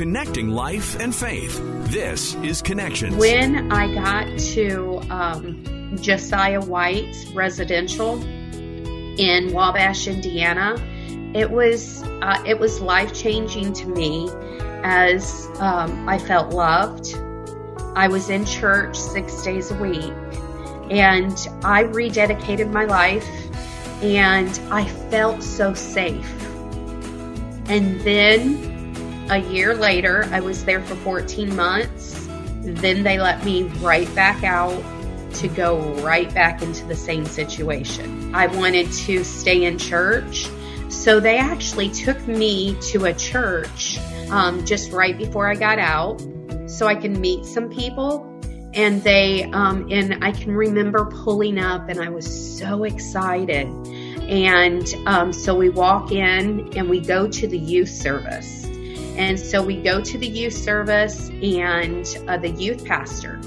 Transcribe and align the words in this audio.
connecting 0.00 0.48
life 0.48 0.98
and 0.98 1.14
faith. 1.14 1.60
This 1.90 2.34
is 2.36 2.62
Connections. 2.62 3.14
When 3.16 3.70
I 3.70 3.92
got 3.92 4.38
to 4.54 4.98
um, 5.10 5.98
Josiah 6.00 6.62
White's 6.62 7.26
residential 7.32 8.14
in 8.22 9.52
Wabash, 9.52 10.06
Indiana, 10.06 10.76
it 11.34 11.50
was 11.50 12.02
uh, 12.22 12.42
it 12.46 12.58
was 12.58 12.80
life 12.80 13.12
changing 13.12 13.74
to 13.74 13.88
me 13.88 14.30
as 14.84 15.46
um, 15.58 16.08
I 16.08 16.18
felt 16.18 16.54
loved. 16.54 17.14
I 17.94 18.08
was 18.08 18.30
in 18.30 18.46
church 18.46 18.96
six 18.96 19.42
days 19.42 19.70
a 19.70 19.74
week, 19.74 20.14
and 20.90 21.36
I 21.62 21.84
rededicated 21.84 22.72
my 22.72 22.86
life, 22.86 23.28
and 24.02 24.48
I 24.72 24.86
felt 25.10 25.42
so 25.42 25.74
safe. 25.74 26.32
And 27.68 28.00
then 28.00 28.79
a 29.30 29.38
year 29.38 29.74
later, 29.74 30.28
I 30.32 30.40
was 30.40 30.64
there 30.64 30.82
for 30.82 30.96
14 30.96 31.54
months. 31.54 32.28
Then 32.62 33.04
they 33.04 33.18
let 33.20 33.44
me 33.44 33.62
right 33.80 34.12
back 34.14 34.42
out 34.42 34.82
to 35.34 35.46
go 35.46 35.78
right 36.02 36.32
back 36.34 36.62
into 36.62 36.84
the 36.86 36.96
same 36.96 37.24
situation. 37.24 38.34
I 38.34 38.48
wanted 38.48 38.90
to 38.92 39.22
stay 39.22 39.64
in 39.64 39.78
church. 39.78 40.48
So 40.88 41.20
they 41.20 41.38
actually 41.38 41.90
took 41.90 42.26
me 42.26 42.76
to 42.90 43.04
a 43.04 43.14
church 43.14 43.98
um, 44.30 44.66
just 44.66 44.90
right 44.90 45.16
before 45.16 45.48
I 45.48 45.54
got 45.54 45.78
out 45.78 46.20
so 46.66 46.88
I 46.88 46.96
can 46.96 47.20
meet 47.20 47.44
some 47.46 47.70
people. 47.70 48.26
And 48.74 49.02
they, 49.02 49.44
um, 49.52 49.88
and 49.90 50.24
I 50.24 50.32
can 50.32 50.52
remember 50.52 51.06
pulling 51.06 51.58
up 51.58 51.88
and 51.88 52.00
I 52.00 52.08
was 52.08 52.58
so 52.58 52.82
excited. 52.82 53.68
And 54.28 54.92
um, 55.06 55.32
so 55.32 55.54
we 55.54 55.70
walk 55.70 56.10
in 56.10 56.76
and 56.76 56.90
we 56.90 57.00
go 57.00 57.28
to 57.28 57.46
the 57.46 57.58
youth 57.58 57.88
service. 57.88 58.69
And 59.20 59.38
so 59.38 59.62
we 59.62 59.76
go 59.76 60.00
to 60.00 60.16
the 60.16 60.26
youth 60.26 60.54
service, 60.54 61.28
and 61.42 62.06
uh, 62.26 62.38
the 62.38 62.48
youth 62.48 62.86
pastor 62.86 63.38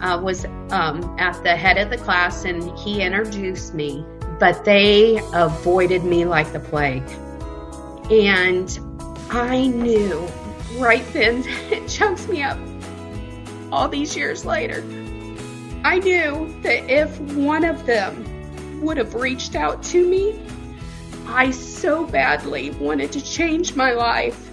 uh, 0.00 0.18
was 0.18 0.46
um, 0.70 1.14
at 1.18 1.38
the 1.44 1.54
head 1.54 1.76
of 1.76 1.90
the 1.90 1.98
class 1.98 2.46
and 2.46 2.62
he 2.78 3.02
introduced 3.02 3.74
me, 3.74 4.02
but 4.38 4.64
they 4.64 5.20
avoided 5.34 6.04
me 6.04 6.24
like 6.24 6.50
the 6.54 6.58
plague. 6.58 7.06
And 8.10 8.80
I 9.30 9.66
knew 9.66 10.26
right 10.78 11.04
then, 11.12 11.44
it 11.70 11.86
chokes 11.86 12.26
me 12.26 12.42
up 12.42 12.58
all 13.70 13.88
these 13.88 14.16
years 14.16 14.46
later. 14.46 14.78
I 15.84 15.98
knew 15.98 16.58
that 16.62 16.90
if 16.90 17.20
one 17.20 17.64
of 17.64 17.84
them 17.84 18.80
would 18.80 18.96
have 18.96 19.14
reached 19.14 19.54
out 19.54 19.82
to 19.82 20.08
me, 20.08 20.40
I 21.26 21.50
so 21.50 22.06
badly 22.06 22.70
wanted 22.70 23.12
to 23.12 23.22
change 23.22 23.76
my 23.76 23.92
life. 23.92 24.49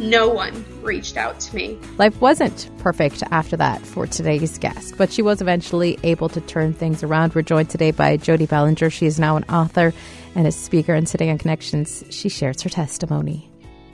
No 0.00 0.28
one 0.28 0.64
reached 0.82 1.16
out 1.16 1.40
to 1.40 1.56
me. 1.56 1.76
Life 1.96 2.20
wasn't 2.20 2.70
perfect 2.78 3.24
after 3.32 3.56
that 3.56 3.80
for 3.84 4.06
today's 4.06 4.56
guest, 4.58 4.96
but 4.96 5.12
she 5.12 5.22
was 5.22 5.40
eventually 5.40 5.98
able 6.04 6.28
to 6.28 6.40
turn 6.40 6.72
things 6.72 7.02
around. 7.02 7.34
We're 7.34 7.42
joined 7.42 7.68
today 7.68 7.90
by 7.90 8.16
Jodie 8.16 8.46
Ballenger. 8.46 8.92
She 8.92 9.06
is 9.06 9.18
now 9.18 9.36
an 9.36 9.44
author 9.48 9.92
and 10.36 10.46
a 10.46 10.52
speaker, 10.52 10.94
and 10.94 11.04
today 11.04 11.30
on 11.30 11.38
Connections, 11.38 12.04
she 12.10 12.28
shares 12.28 12.62
her 12.62 12.70
testimony. 12.70 13.50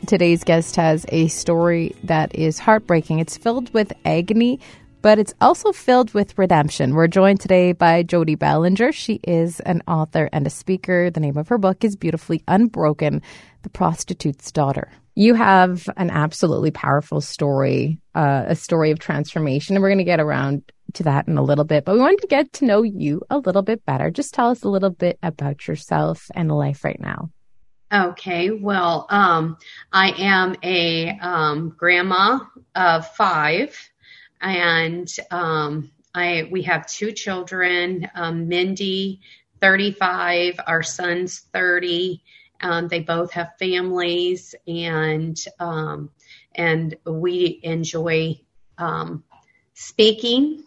Today's 0.07 0.45
guest 0.45 0.77
has 0.77 1.07
a 1.09 1.29
story 1.29 1.97
that 2.05 2.35
is 2.35 2.59
heartbreaking. 2.59 3.21
It's 3.21 3.39
filled 3.39 3.73
with 3.73 3.91
agony, 4.05 4.61
but 5.01 5.19
it's 5.19 5.33
also 5.41 5.73
filled 5.73 6.13
with 6.13 6.37
redemption. 6.37 6.95
We're 6.95 7.09
joined 7.09 7.41
today 7.41 7.73
by 7.73 8.03
Jodie 8.03 8.39
Ballenger. 8.39 8.93
She 8.93 9.21
is 9.23 9.61
an 9.61 9.81
author 9.89 10.29
and 10.35 10.47
a 10.47 10.51
speaker. 10.51 11.09
The 11.09 11.21
name 11.21 11.39
of 11.39 11.49
her 11.49 11.57
book 11.57 11.83
is 11.83 11.97
Beautifully 11.97 12.43
Unbroken 12.47 13.23
The 13.63 13.71
Prostitute's 13.71 14.53
Daughter. 14.53 14.91
You 15.17 15.35
have 15.35 15.89
an 15.97 16.11
absolutely 16.11 16.73
powerful 16.73 17.21
story, 17.21 18.01
uh, 18.15 18.45
a 18.49 18.57
story 18.57 18.91
of 18.91 18.99
transformation, 18.99 19.77
and 19.77 19.83
we're 19.83 19.91
going 19.91 19.99
to 19.99 20.05
get 20.05 20.21
around 20.21 20.63
to 20.95 21.05
that 21.05 21.29
in 21.29 21.39
a 21.39 21.43
little 21.43 21.65
bit. 21.65 21.85
But 21.85 21.95
we 21.95 22.01
wanted 22.01 22.21
to 22.23 22.27
get 22.27 22.53
to 22.55 22.65
know 22.65 22.83
you 22.83 23.23
a 23.31 23.39
little 23.39 23.63
bit 23.63 23.85
better. 23.85 24.11
Just 24.11 24.35
tell 24.35 24.51
us 24.51 24.65
a 24.65 24.69
little 24.69 24.91
bit 24.91 25.19
about 25.23 25.69
yourself 25.69 26.31
and 26.35 26.51
life 26.51 26.85
right 26.85 27.01
now. 27.01 27.31
Okay, 27.93 28.51
well, 28.51 29.07
um, 29.09 29.57
I 29.93 30.11
am 30.19 30.57
a 30.65 31.17
um, 31.21 31.75
grandma 31.77 32.41
of 32.75 33.07
five, 33.15 33.79
and 34.41 35.09
um, 35.31 35.93
I 36.13 36.49
we 36.51 36.63
have 36.63 36.89
two 36.89 37.13
children. 37.13 38.11
Um, 38.17 38.49
Mindy, 38.49 39.21
thirty-five. 39.61 40.59
Our 40.67 40.83
son's 40.83 41.41
thirty. 41.53 42.25
Um, 42.61 42.89
they 42.89 43.01
both 43.01 43.33
have 43.33 43.53
families, 43.59 44.55
and 44.67 45.39
um, 45.59 46.11
and 46.55 46.97
we 47.05 47.61
enjoy 47.63 48.41
speaking 49.75 50.65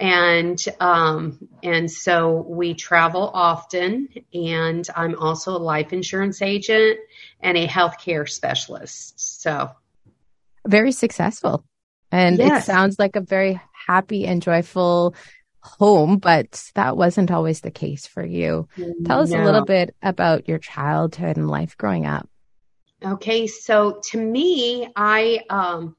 and 0.00 0.64
um, 0.80 1.48
and 1.62 1.90
so 1.90 2.44
we 2.48 2.74
travel 2.74 3.30
often 3.32 4.08
and 4.32 4.88
i'm 4.94 5.18
also 5.18 5.56
a 5.56 5.58
life 5.58 5.92
insurance 5.92 6.42
agent 6.42 6.98
and 7.40 7.56
a 7.56 7.66
healthcare 7.66 8.28
specialist 8.28 9.42
so 9.42 9.70
very 10.66 10.92
successful 10.92 11.64
and 12.10 12.38
yes. 12.38 12.62
it 12.62 12.66
sounds 12.66 12.98
like 12.98 13.16
a 13.16 13.20
very 13.20 13.60
happy 13.86 14.26
and 14.26 14.42
joyful 14.42 15.14
home 15.78 16.18
but 16.18 16.70
that 16.74 16.96
wasn't 16.96 17.30
always 17.30 17.60
the 17.60 17.70
case 17.70 18.06
for 18.06 18.24
you 18.24 18.68
tell 19.04 19.20
us 19.20 19.30
no. 19.30 19.42
a 19.42 19.44
little 19.44 19.64
bit 19.64 19.94
about 20.02 20.48
your 20.48 20.58
childhood 20.58 21.36
and 21.36 21.48
life 21.48 21.76
growing 21.76 22.06
up 22.06 22.28
okay 23.04 23.46
so 23.46 24.00
to 24.02 24.18
me 24.18 24.88
i 24.96 25.40
um 25.50 25.94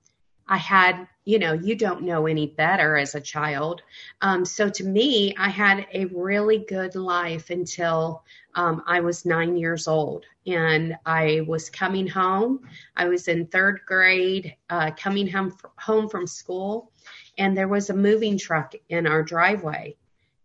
i 0.47 0.57
had 0.57 1.07
you 1.29 1.37
know, 1.37 1.53
you 1.53 1.75
don't 1.75 2.01
know 2.01 2.25
any 2.25 2.47
better 2.47 2.97
as 2.97 3.13
a 3.13 3.21
child. 3.21 3.83
Um, 4.19 4.45
so 4.45 4.67
to 4.67 4.83
me, 4.83 5.35
I 5.37 5.49
had 5.49 5.85
a 5.93 6.05
really 6.05 6.57
good 6.57 6.95
life 6.95 7.51
until 7.51 8.23
um, 8.55 8.81
I 8.87 9.01
was 9.01 9.27
nine 9.27 9.55
years 9.55 9.87
old. 9.87 10.25
And 10.47 10.97
I 11.05 11.41
was 11.47 11.69
coming 11.69 12.07
home. 12.07 12.61
I 12.97 13.09
was 13.09 13.27
in 13.27 13.45
third 13.45 13.81
grade, 13.85 14.55
uh, 14.71 14.89
coming 14.97 15.27
home, 15.27 15.55
home 15.77 16.09
from 16.09 16.25
school, 16.25 16.91
and 17.39 17.57
there 17.57 17.69
was 17.69 17.89
a 17.89 17.95
moving 17.95 18.37
truck 18.37 18.75
in 18.89 19.07
our 19.07 19.23
driveway. 19.23 19.95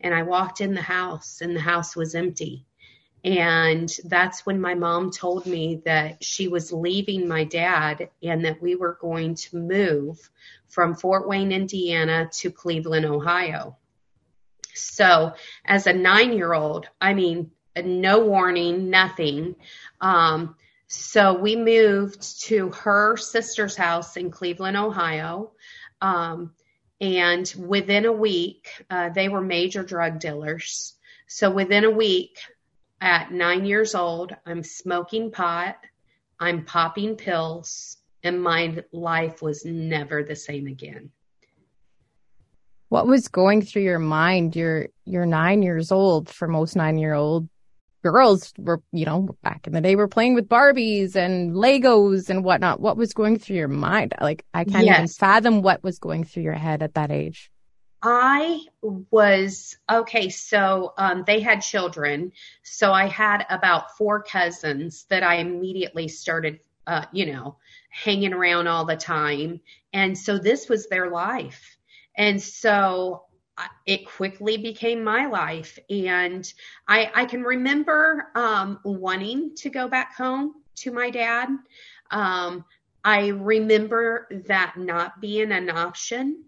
And 0.01 0.15
I 0.15 0.23
walked 0.23 0.61
in 0.61 0.75
the 0.75 0.83
house, 0.83 1.41
and 1.43 1.55
the 1.55 1.61
house 1.61 1.97
was 1.97 2.15
empty. 2.15 2.65
And 3.25 3.91
that's 4.05 4.47
when 4.47 4.61
my 4.61 4.75
mom 4.75 5.11
told 5.11 5.47
me 5.47 5.83
that 5.87 6.23
she 6.23 6.47
was 6.47 6.73
leaving 6.73 7.27
my 7.27 7.45
dad 7.45 8.11
and 8.23 8.45
that 8.45 8.63
we 8.63 8.77
were 8.77 8.99
going 9.01 9.35
to 9.35 9.57
move 9.57 10.31
from 10.69 10.95
Fort 10.95 11.27
Wayne, 11.27 11.51
Indiana 11.51 12.29
to 12.35 12.51
Cleveland, 12.51 13.07
Ohio. 13.07 13.77
So, 14.75 15.33
as 15.65 15.87
a 15.87 15.93
nine 15.93 16.33
year 16.33 16.53
old, 16.53 16.87
I 17.01 17.15
mean, 17.15 17.51
no 17.83 18.21
warning, 18.27 18.91
nothing. 18.91 19.57
Um, 20.01 20.57
so, 20.87 21.33
we 21.33 21.57
moved 21.57 22.43
to 22.43 22.71
her 22.71 23.17
sister's 23.17 23.75
house 23.75 24.17
in 24.17 24.31
Cleveland, 24.31 24.77
Ohio. 24.77 25.53
Um, 26.03 26.53
and 27.05 27.53
within 27.59 28.07
a 28.07 28.13
week, 28.13 28.69
uh, 28.89 29.11
they 29.11 29.29
were 29.29 29.43
major 29.43 29.83
drug 29.83 30.19
dealers. 30.19 30.95
So, 31.29 31.51
within 31.51 31.85
a 31.85 31.91
week, 31.91 32.39
at 33.03 33.31
nine 33.31 33.67
years 33.67 33.95
old, 33.95 34.35
I'm 34.47 34.63
smoking 34.63 35.31
pot, 35.31 35.77
I'm 36.41 36.65
popping 36.65 37.17
pills, 37.17 37.99
and 38.23 38.43
my 38.43 38.83
life 38.93 39.43
was 39.43 39.67
never 39.67 40.25
the 40.25 40.35
same 40.35 40.67
again. 40.67 41.11
What 42.89 43.07
was 43.07 43.29
going 43.29 43.61
through 43.61 43.83
your 43.83 43.99
mind? 43.99 44.57
You're 44.57 44.89
you're 45.05 45.27
nine 45.27 45.63
years 45.63 45.93
old. 45.93 46.31
For 46.31 46.49
most 46.49 46.75
nine 46.75 46.97
year 46.97 47.13
old 47.13 47.49
girls, 48.13 48.53
were 48.59 48.83
you 48.93 49.05
know 49.05 49.29
back 49.43 49.67
in 49.67 49.73
the 49.73 49.81
day, 49.81 49.97
we're 49.97 50.09
playing 50.09 50.35
with 50.35 50.49
Barbies 50.49 51.17
and 51.17 51.55
Legos 51.55 52.31
and 52.31 52.45
whatnot. 52.45 52.81
What 52.81 52.97
was 52.97 53.13
going 53.13 53.39
through 53.39 53.57
your 53.57 53.69
mind? 53.69 54.15
Like 54.21 54.45
I 54.55 54.65
can't 54.65 54.85
yes. 54.85 54.97
even 54.97 55.09
fathom 55.09 55.63
what 55.63 55.83
was 55.83 55.99
going 55.99 56.25
through 56.25 56.45
your 56.45 56.55
head 56.55 56.83
at 56.83 56.95
that 56.95 57.11
age. 57.11 57.51
I 58.03 58.61
was 58.83 59.79
okay. 59.91 60.29
So 60.29 60.93
um, 60.99 61.25
they 61.27 61.41
had 61.41 61.61
children. 61.61 62.33
So 62.63 62.93
I 62.93 63.07
had 63.07 63.47
about 63.49 63.97
four 63.97 64.23
cousins 64.23 65.07
that 65.09 65.23
I 65.23 65.37
immediately 65.37 66.09
started, 66.09 66.61
uh, 66.87 67.07
you 67.13 67.33
know, 67.33 67.57
hanging 67.89 68.35
around 68.35 68.67
all 68.67 68.85
the 68.85 68.97
time. 68.97 69.61
And 69.95 70.19
so 70.19 70.37
this 70.37 70.69
was 70.69 70.87
their 70.89 71.11
life. 71.11 71.79
And 72.19 72.43
so 72.43 73.23
it 73.87 74.07
quickly 74.07 74.57
became 74.57 75.05
my 75.05 75.27
life. 75.27 75.79
And 75.89 76.51
I, 76.89 77.11
I 77.15 77.25
can 77.27 77.43
remember 77.43 78.29
um, 78.35 78.81
wanting 78.85 79.55
to 79.57 79.71
go 79.71 79.89
back 79.89 80.17
home 80.17 80.55
to 80.77 80.93
my 80.93 81.11
dad. 81.11 81.49
Um, 82.11 82.65
I 83.05 83.29
remember 83.29 84.29
that 84.47 84.75
not 84.77 85.21
being 85.21 85.53
an 85.53 85.71
option. 85.71 86.45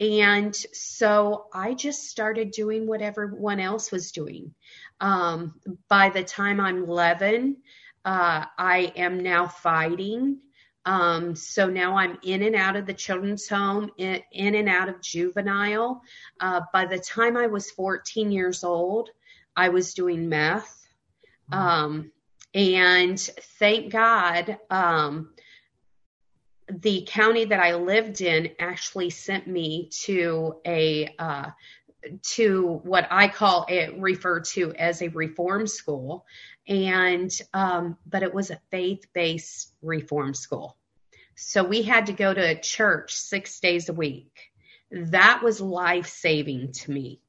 And 0.00 0.54
so 0.54 1.46
I 1.52 1.74
just 1.74 2.08
started 2.08 2.52
doing 2.52 2.86
what 2.86 3.02
everyone 3.02 3.60
else 3.60 3.90
was 3.90 4.12
doing. 4.12 4.54
Um, 5.00 5.54
by 5.88 6.10
the 6.10 6.22
time 6.22 6.60
I'm 6.60 6.84
11, 6.84 7.56
uh, 8.04 8.44
I 8.56 8.92
am 8.96 9.20
now 9.20 9.48
fighting 9.48 10.38
Um, 10.88 11.36
so 11.36 11.68
now 11.68 11.98
I'm 11.98 12.16
in 12.22 12.42
and 12.42 12.56
out 12.56 12.74
of 12.74 12.86
the 12.86 12.94
children's 12.94 13.46
home, 13.46 13.90
in, 13.98 14.22
in 14.32 14.54
and 14.54 14.70
out 14.70 14.88
of 14.88 15.02
juvenile. 15.02 16.00
Uh, 16.40 16.62
by 16.72 16.86
the 16.86 16.98
time 16.98 17.36
I 17.36 17.46
was 17.46 17.70
14 17.72 18.32
years 18.32 18.64
old, 18.64 19.10
I 19.54 19.68
was 19.68 19.92
doing 19.92 20.30
meth. 20.30 20.88
Um, 21.52 22.10
and 22.54 23.20
thank 23.58 23.92
God, 23.92 24.56
um, 24.70 25.34
the 26.70 27.06
county 27.06 27.44
that 27.44 27.60
I 27.60 27.74
lived 27.74 28.22
in 28.22 28.52
actually 28.58 29.10
sent 29.10 29.46
me 29.46 29.90
to 30.04 30.56
a 30.66 31.14
uh, 31.18 31.50
to 32.22 32.80
what 32.82 33.06
I 33.10 33.28
call 33.28 33.66
it 33.68 33.98
referred 33.98 34.46
to 34.52 34.72
as 34.74 35.02
a 35.02 35.08
reform 35.08 35.66
school, 35.66 36.24
and 36.66 37.30
um, 37.52 37.98
but 38.06 38.22
it 38.22 38.32
was 38.32 38.50
a 38.50 38.60
faith 38.70 39.06
based 39.12 39.74
reform 39.82 40.32
school. 40.32 40.77
So 41.40 41.62
we 41.62 41.82
had 41.82 42.06
to 42.06 42.12
go 42.12 42.34
to 42.34 42.60
church 42.60 43.14
six 43.14 43.60
days 43.60 43.88
a 43.88 43.92
week. 43.92 44.50
That 44.90 45.40
was 45.40 45.60
life 45.60 46.08
saving 46.08 46.72
to 46.72 46.90
me. 46.90 47.20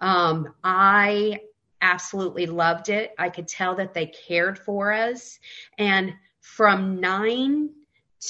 Um, 0.00 0.54
I 0.62 1.40
absolutely 1.80 2.46
loved 2.46 2.88
it. 2.88 3.12
I 3.18 3.30
could 3.30 3.48
tell 3.48 3.74
that 3.76 3.94
they 3.94 4.06
cared 4.06 4.60
for 4.60 4.92
us. 4.92 5.40
And 5.76 6.14
from 6.40 7.00
nine 7.00 7.70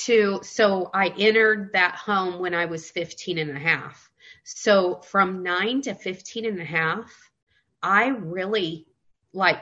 to, 0.05 0.41
so 0.43 0.91
I 0.95 1.09
entered 1.19 1.75
that 1.75 1.97
home 1.97 2.41
when 2.41 2.55
I 2.55 2.65
was 2.65 2.91
15 2.91 3.37
and 3.37 3.51
a 3.51 3.61
half. 3.61 4.11
So 4.45 5.03
from 5.03 5.43
nine 5.43 5.83
to 5.83 5.95
15 5.95 6.47
and 6.47 6.59
a 6.59 6.65
half, 6.65 7.31
I 7.83 8.09
really 8.09 8.87
like 9.35 9.61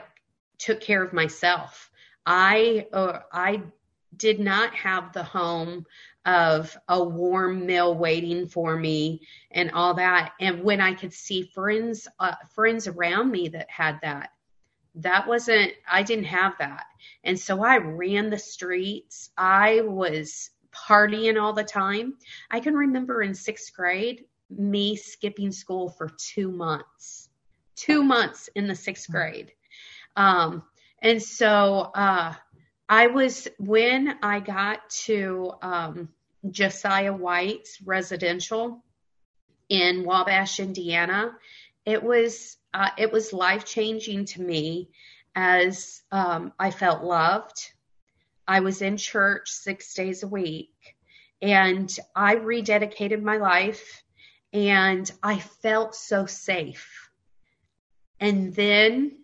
took 0.59 0.79
care 0.79 1.03
of 1.03 1.11
myself. 1.11 1.91
I, 2.25 2.87
uh, 2.93 3.19
I 3.33 3.63
did 4.15 4.39
not 4.39 4.73
have 4.73 5.13
the 5.13 5.23
home 5.23 5.85
of 6.25 6.77
a 6.89 7.03
warm 7.03 7.65
meal 7.65 7.95
waiting 7.95 8.47
for 8.47 8.75
me 8.75 9.21
and 9.51 9.71
all 9.71 9.93
that. 9.93 10.33
And 10.39 10.63
when 10.63 10.81
I 10.81 10.93
could 10.93 11.13
see 11.13 11.43
friends, 11.53 12.07
uh, 12.19 12.35
friends 12.53 12.87
around 12.87 13.31
me 13.31 13.47
that 13.49 13.69
had 13.69 13.99
that, 14.01 14.31
that 14.95 15.27
wasn't, 15.27 15.71
I 15.89 16.03
didn't 16.03 16.25
have 16.25 16.53
that. 16.59 16.85
And 17.23 17.39
so 17.39 17.63
I 17.63 17.77
ran 17.77 18.29
the 18.29 18.37
streets. 18.37 19.29
I 19.37 19.81
was 19.81 20.49
partying 20.71 21.41
all 21.41 21.53
the 21.53 21.63
time. 21.63 22.15
I 22.51 22.59
can 22.59 22.75
remember 22.75 23.21
in 23.21 23.33
sixth 23.33 23.73
grade, 23.73 24.25
me 24.49 24.95
skipping 24.95 25.51
school 25.51 25.89
for 25.89 26.11
two 26.17 26.51
months, 26.51 27.29
two 27.75 28.03
months 28.03 28.49
in 28.55 28.67
the 28.67 28.75
sixth 28.75 29.09
grade. 29.09 29.53
Um, 30.15 30.63
and 31.01 31.21
so, 31.21 31.91
uh, 31.93 32.33
I 32.89 33.07
was 33.07 33.47
when 33.59 34.17
I 34.23 34.39
got 34.39 34.89
to 35.05 35.53
um, 35.61 36.09
Josiah 36.49 37.13
White's 37.13 37.81
residential 37.81 38.83
in 39.69 40.05
Wabash, 40.05 40.59
Indiana. 40.59 41.35
It 41.85 42.01
was 42.01 42.57
uh, 42.73 42.89
it 42.97 43.11
was 43.11 43.33
life 43.33 43.65
changing 43.65 44.25
to 44.25 44.41
me 44.41 44.89
as 45.35 46.01
um, 46.11 46.53
I 46.59 46.71
felt 46.71 47.03
loved. 47.03 47.71
I 48.47 48.61
was 48.61 48.81
in 48.81 48.95
church 48.95 49.49
six 49.49 49.93
days 49.93 50.23
a 50.23 50.27
week, 50.27 50.95
and 51.41 51.93
I 52.15 52.35
rededicated 52.35 53.21
my 53.21 53.37
life, 53.37 54.03
and 54.53 55.09
I 55.21 55.39
felt 55.39 55.95
so 55.95 56.25
safe. 56.25 57.09
And 58.19 58.55
then 58.55 59.19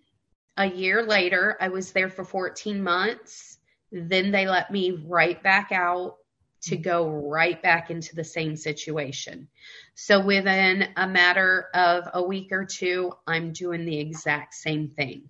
a 0.58 0.66
year 0.68 1.04
later, 1.04 1.58
I 1.60 1.70
was 1.70 1.92
there 1.92 2.10
for 2.10 2.24
14 2.24 2.82
months. 2.82 3.58
Then 3.92 4.32
they 4.32 4.48
let 4.48 4.72
me 4.72 4.92
right 4.92 5.42
back 5.42 5.72
out 5.72 6.18
to 6.64 6.78
go 6.78 7.08
right 7.10 7.62
back 7.62 7.90
into 7.90 8.16
the 8.16 8.24
same 8.24 8.56
situation. 8.56 9.48
So 9.96 10.24
within 10.24 10.88
a 10.96 11.08
matter 11.08 11.68
of 11.74 12.08
a 12.14 12.24
week 12.24 12.52
or 12.52 12.66
two, 12.66 13.12
I'm 13.28 13.52
doing 13.52 13.86
the 13.86 14.00
exact 14.00 14.54
same 14.54 14.90
thing. 14.90 15.30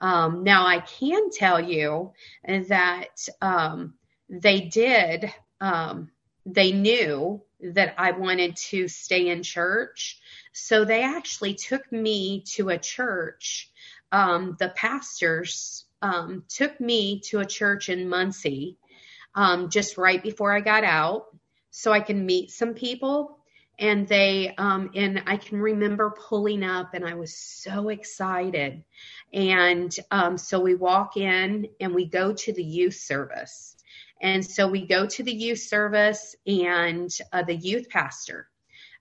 Um, 0.00 0.44
now 0.44 0.66
I 0.66 0.80
can 0.80 1.30
tell 1.30 1.60
you 1.60 2.12
that 2.46 3.28
um, 3.42 3.94
they 4.28 4.60
did, 4.60 5.32
um, 5.60 6.10
they 6.46 6.72
knew 6.72 7.42
that 7.60 7.94
I 7.98 8.12
wanted 8.12 8.56
to 8.56 8.86
stay 8.86 9.28
in 9.28 9.42
church. 9.42 10.20
So 10.52 10.84
they 10.84 11.02
actually 11.02 11.54
took 11.54 11.90
me 11.90 12.44
to 12.54 12.68
a 12.68 12.78
church. 12.78 13.70
Um, 14.12 14.56
the 14.58 14.70
pastors 14.70 15.84
um, 16.02 16.44
took 16.48 16.80
me 16.80 17.20
to 17.26 17.40
a 17.40 17.46
church 17.46 17.88
in 17.88 18.08
Muncie 18.08 18.76
um, 19.34 19.70
just 19.70 19.98
right 19.98 20.22
before 20.22 20.52
I 20.52 20.60
got 20.60 20.84
out 20.84 21.26
so 21.70 21.92
I 21.92 22.00
can 22.00 22.26
meet 22.26 22.50
some 22.50 22.74
people. 22.74 23.38
And 23.80 24.08
they, 24.08 24.54
um, 24.58 24.90
and 24.96 25.22
I 25.26 25.36
can 25.36 25.60
remember 25.60 26.10
pulling 26.28 26.64
up 26.64 26.94
and 26.94 27.04
I 27.04 27.14
was 27.14 27.36
so 27.36 27.90
excited. 27.90 28.82
And 29.32 29.94
um, 30.10 30.36
so 30.36 30.58
we 30.58 30.74
walk 30.74 31.16
in 31.16 31.68
and 31.78 31.94
we 31.94 32.06
go 32.06 32.32
to 32.32 32.52
the 32.52 32.64
youth 32.64 32.96
service. 32.96 33.76
And 34.20 34.44
so 34.44 34.66
we 34.66 34.84
go 34.84 35.06
to 35.06 35.22
the 35.22 35.32
youth 35.32 35.60
service 35.60 36.34
and 36.44 37.08
uh, 37.32 37.44
the 37.44 37.54
youth 37.54 37.88
pastor 37.88 38.48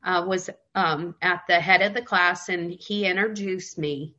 uh, 0.04 0.24
was 0.28 0.50
um, 0.76 1.16
at 1.24 1.42
the 1.48 1.60
head 1.60 1.82
of 1.82 1.96
the 1.96 2.02
class 2.04 2.50
and 2.50 2.72
he 2.72 3.06
introduced 3.06 3.80
me. 3.80 4.16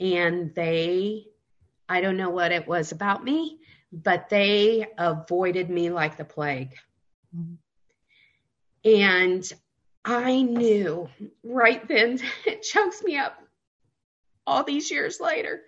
And 0.00 0.54
they, 0.54 1.26
I 1.88 2.00
don't 2.00 2.16
know 2.16 2.30
what 2.30 2.52
it 2.52 2.66
was 2.66 2.92
about 2.92 3.24
me, 3.24 3.58
but 3.92 4.28
they 4.28 4.86
avoided 4.98 5.70
me 5.70 5.90
like 5.90 6.16
the 6.16 6.24
plague. 6.24 6.74
Mm-hmm. 7.36 7.54
And 8.84 9.52
I 10.04 10.42
knew 10.42 11.08
right 11.42 11.86
then, 11.88 12.20
it 12.46 12.62
chokes 12.62 13.02
me 13.02 13.16
up 13.16 13.38
all 14.46 14.64
these 14.64 14.90
years 14.90 15.20
later. 15.20 15.62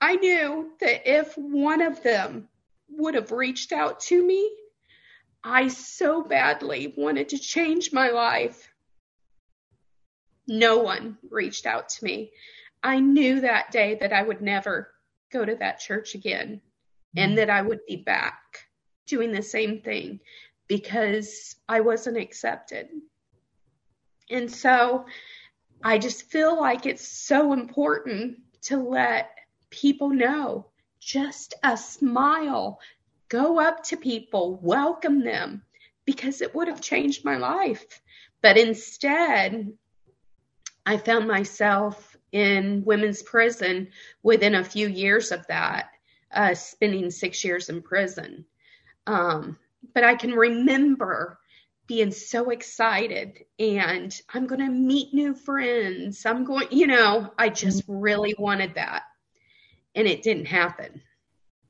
I 0.00 0.16
knew 0.16 0.72
that 0.80 1.10
if 1.10 1.36
one 1.38 1.80
of 1.80 2.02
them 2.02 2.48
would 2.90 3.14
have 3.14 3.32
reached 3.32 3.72
out 3.72 4.00
to 4.00 4.22
me, 4.22 4.50
I 5.42 5.68
so 5.68 6.22
badly 6.22 6.92
wanted 6.96 7.30
to 7.30 7.38
change 7.38 7.92
my 7.92 8.10
life. 8.10 8.68
No 10.46 10.78
one 10.78 11.18
reached 11.30 11.66
out 11.66 11.88
to 11.90 12.04
me. 12.04 12.30
I 12.82 13.00
knew 13.00 13.40
that 13.40 13.70
day 13.70 13.96
that 14.00 14.12
I 14.12 14.22
would 14.22 14.40
never 14.40 14.92
go 15.32 15.44
to 15.44 15.56
that 15.56 15.80
church 15.80 16.14
again 16.14 16.60
and 17.16 17.30
mm-hmm. 17.30 17.36
that 17.36 17.50
I 17.50 17.62
would 17.62 17.80
be 17.86 17.96
back 17.96 18.68
doing 19.06 19.32
the 19.32 19.42
same 19.42 19.80
thing 19.80 20.20
because 20.68 21.56
I 21.68 21.80
wasn't 21.80 22.16
accepted. 22.16 22.88
And 24.30 24.50
so 24.50 25.06
I 25.82 25.98
just 25.98 26.30
feel 26.30 26.60
like 26.60 26.86
it's 26.86 27.06
so 27.06 27.52
important 27.52 28.38
to 28.62 28.76
let 28.76 29.30
people 29.70 30.10
know 30.10 30.66
just 30.98 31.54
a 31.62 31.76
smile, 31.76 32.80
go 33.28 33.60
up 33.60 33.84
to 33.84 33.96
people, 33.96 34.58
welcome 34.62 35.22
them 35.22 35.62
because 36.04 36.40
it 36.40 36.54
would 36.54 36.68
have 36.68 36.80
changed 36.80 37.24
my 37.24 37.36
life. 37.36 38.00
But 38.42 38.58
instead, 38.58 39.72
I 40.86 40.98
found 40.98 41.26
myself 41.26 42.16
in 42.30 42.84
women's 42.84 43.22
prison 43.22 43.88
within 44.22 44.54
a 44.54 44.64
few 44.64 44.88
years 44.88 45.32
of 45.32 45.46
that, 45.48 45.90
uh, 46.32 46.54
spending 46.54 47.10
six 47.10 47.44
years 47.44 47.68
in 47.68 47.82
prison. 47.82 48.44
Um, 49.06 49.58
but 49.94 50.04
I 50.04 50.14
can 50.14 50.32
remember 50.32 51.38
being 51.86 52.10
so 52.10 52.50
excited 52.50 53.44
and 53.58 54.14
I'm 54.32 54.46
going 54.46 54.60
to 54.60 54.70
meet 54.70 55.14
new 55.14 55.34
friends. 55.34 56.26
I'm 56.26 56.44
going, 56.44 56.68
you 56.70 56.86
know, 56.86 57.32
I 57.38 57.48
just 57.48 57.84
really 57.86 58.34
wanted 58.38 58.74
that. 58.74 59.02
And 59.94 60.06
it 60.06 60.22
didn't 60.22 60.46
happen. 60.46 61.02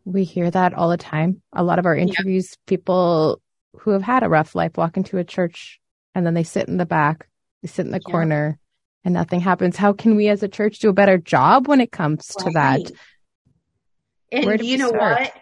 We 0.04 0.24
hear 0.24 0.50
that 0.50 0.74
all 0.74 0.88
the 0.88 0.96
time. 0.96 1.42
A 1.52 1.62
lot 1.62 1.78
of 1.78 1.86
our 1.86 1.96
interviews, 1.96 2.50
yeah. 2.50 2.56
people 2.66 3.40
who 3.80 3.90
have 3.90 4.02
had 4.02 4.22
a 4.22 4.28
rough 4.28 4.54
life 4.54 4.76
walk 4.76 4.96
into 4.96 5.18
a 5.18 5.24
church 5.24 5.80
and 6.14 6.24
then 6.26 6.34
they 6.34 6.44
sit 6.44 6.68
in 6.68 6.76
the 6.76 6.86
back, 6.86 7.28
they 7.62 7.68
sit 7.68 7.84
in 7.84 7.92
the 7.92 8.00
yeah. 8.06 8.10
corner, 8.10 8.58
and 9.06 9.14
nothing 9.14 9.40
happens. 9.40 9.76
How 9.76 9.92
can 9.92 10.16
we 10.16 10.28
as 10.28 10.42
a 10.42 10.48
church 10.48 10.80
do 10.80 10.88
a 10.88 10.92
better 10.92 11.16
job 11.16 11.68
when 11.68 11.80
it 11.80 11.92
comes 11.92 12.32
right. 12.38 12.44
to 12.44 12.50
that? 12.54 12.92
And 14.32 14.64
you 14.64 14.78
know 14.78 14.88
start? 14.88 15.20
what? 15.20 15.32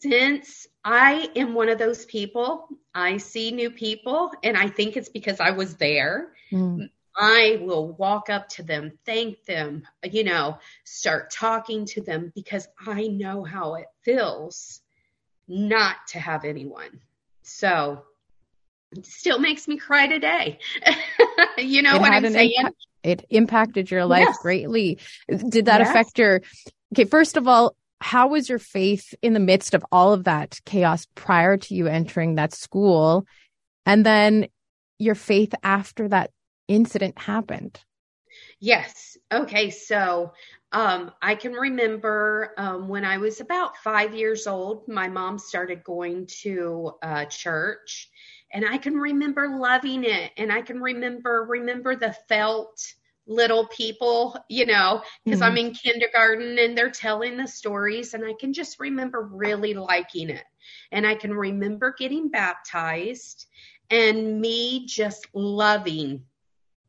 Since 0.00 0.66
I 0.84 1.30
am 1.36 1.54
one 1.54 1.68
of 1.68 1.78
those 1.78 2.04
people, 2.04 2.66
I 2.92 3.18
see 3.18 3.52
new 3.52 3.70
people, 3.70 4.32
and 4.42 4.56
I 4.56 4.68
think 4.68 4.96
it's 4.96 5.08
because 5.08 5.38
I 5.38 5.52
was 5.52 5.76
there. 5.76 6.32
Mm. 6.50 6.90
I 7.16 7.60
will 7.62 7.92
walk 7.92 8.28
up 8.28 8.48
to 8.50 8.64
them, 8.64 8.98
thank 9.06 9.44
them, 9.44 9.84
you 10.02 10.24
know, 10.24 10.58
start 10.82 11.30
talking 11.30 11.84
to 11.86 12.00
them 12.00 12.32
because 12.34 12.66
I 12.84 13.06
know 13.06 13.44
how 13.44 13.74
it 13.76 13.86
feels 14.02 14.80
not 15.46 16.08
to 16.08 16.18
have 16.18 16.44
anyone. 16.44 17.00
So 17.42 18.02
it 18.90 19.06
still 19.06 19.38
makes 19.38 19.68
me 19.68 19.76
cry 19.76 20.08
today. 20.08 20.58
you 21.58 21.82
know 21.82 21.96
it 21.96 22.00
what 22.00 22.12
I'm 22.12 22.28
saying? 22.32 22.72
It 23.02 23.24
impacted 23.30 23.90
your 23.90 24.04
life 24.04 24.28
yes. 24.28 24.38
greatly. 24.42 24.98
Did 25.28 25.66
that 25.66 25.80
yes. 25.80 25.90
affect 25.90 26.18
your, 26.18 26.42
okay, 26.92 27.04
first 27.04 27.36
of 27.36 27.48
all, 27.48 27.74
how 28.00 28.28
was 28.28 28.48
your 28.48 28.58
faith 28.58 29.14
in 29.22 29.32
the 29.32 29.40
midst 29.40 29.74
of 29.74 29.84
all 29.92 30.12
of 30.12 30.24
that 30.24 30.60
chaos 30.64 31.06
prior 31.14 31.56
to 31.56 31.74
you 31.74 31.86
entering 31.86 32.34
that 32.34 32.52
school? 32.52 33.24
And 33.86 34.04
then 34.04 34.48
your 34.98 35.14
faith 35.14 35.54
after 35.62 36.08
that 36.08 36.30
incident 36.68 37.18
happened? 37.18 37.80
Yes. 38.60 39.16
Okay. 39.32 39.70
So 39.70 40.32
um, 40.72 41.10
I 41.20 41.34
can 41.34 41.52
remember 41.52 42.54
um, 42.56 42.88
when 42.88 43.04
I 43.04 43.18
was 43.18 43.40
about 43.40 43.76
five 43.78 44.14
years 44.14 44.46
old, 44.46 44.88
my 44.88 45.08
mom 45.08 45.38
started 45.38 45.84
going 45.84 46.26
to 46.42 46.92
uh, 47.02 47.24
church, 47.26 48.10
and 48.52 48.64
I 48.66 48.78
can 48.78 48.94
remember 48.94 49.56
loving 49.58 50.04
it. 50.04 50.32
And 50.36 50.52
I 50.52 50.62
can 50.62 50.80
remember 50.80 51.46
remember 51.48 51.96
the 51.96 52.16
felt 52.28 52.94
little 53.26 53.66
people, 53.68 54.36
you 54.48 54.66
know, 54.66 55.02
because 55.24 55.40
mm-hmm. 55.40 55.50
I'm 55.50 55.56
in 55.56 55.74
kindergarten 55.74 56.58
and 56.58 56.76
they're 56.76 56.90
telling 56.90 57.36
the 57.36 57.46
stories, 57.46 58.14
and 58.14 58.24
I 58.24 58.34
can 58.38 58.52
just 58.52 58.80
remember 58.80 59.22
really 59.22 59.74
liking 59.74 60.30
it. 60.30 60.44
And 60.90 61.06
I 61.06 61.14
can 61.14 61.32
remember 61.32 61.94
getting 61.96 62.28
baptized 62.28 63.46
and 63.90 64.40
me 64.40 64.86
just 64.86 65.26
loving 65.34 66.24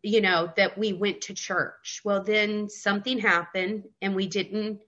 you 0.03 0.20
know, 0.20 0.51
that 0.58 0.77
we 0.77 0.91
went 0.93 1.22
to 1.22 1.34
church. 1.34 2.01
Well, 2.03 2.22
then 2.22 2.70
something 2.70 3.17
happened 3.17 3.86
and 4.01 4.13
we 4.13 4.27
didn't 4.27 4.82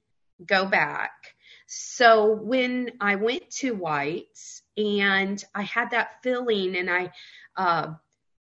go 0.46 0.66
back. 0.66 1.35
So 1.68 2.32
when 2.32 2.92
I 3.02 3.16
went 3.16 3.50
to 3.58 3.74
White's 3.74 4.62
and 4.78 5.44
I 5.54 5.64
had 5.64 5.92
that 5.92 6.22
feeling 6.24 6.76
and 6.76 6.90
I, 6.90 7.12
uh, 7.56 7.94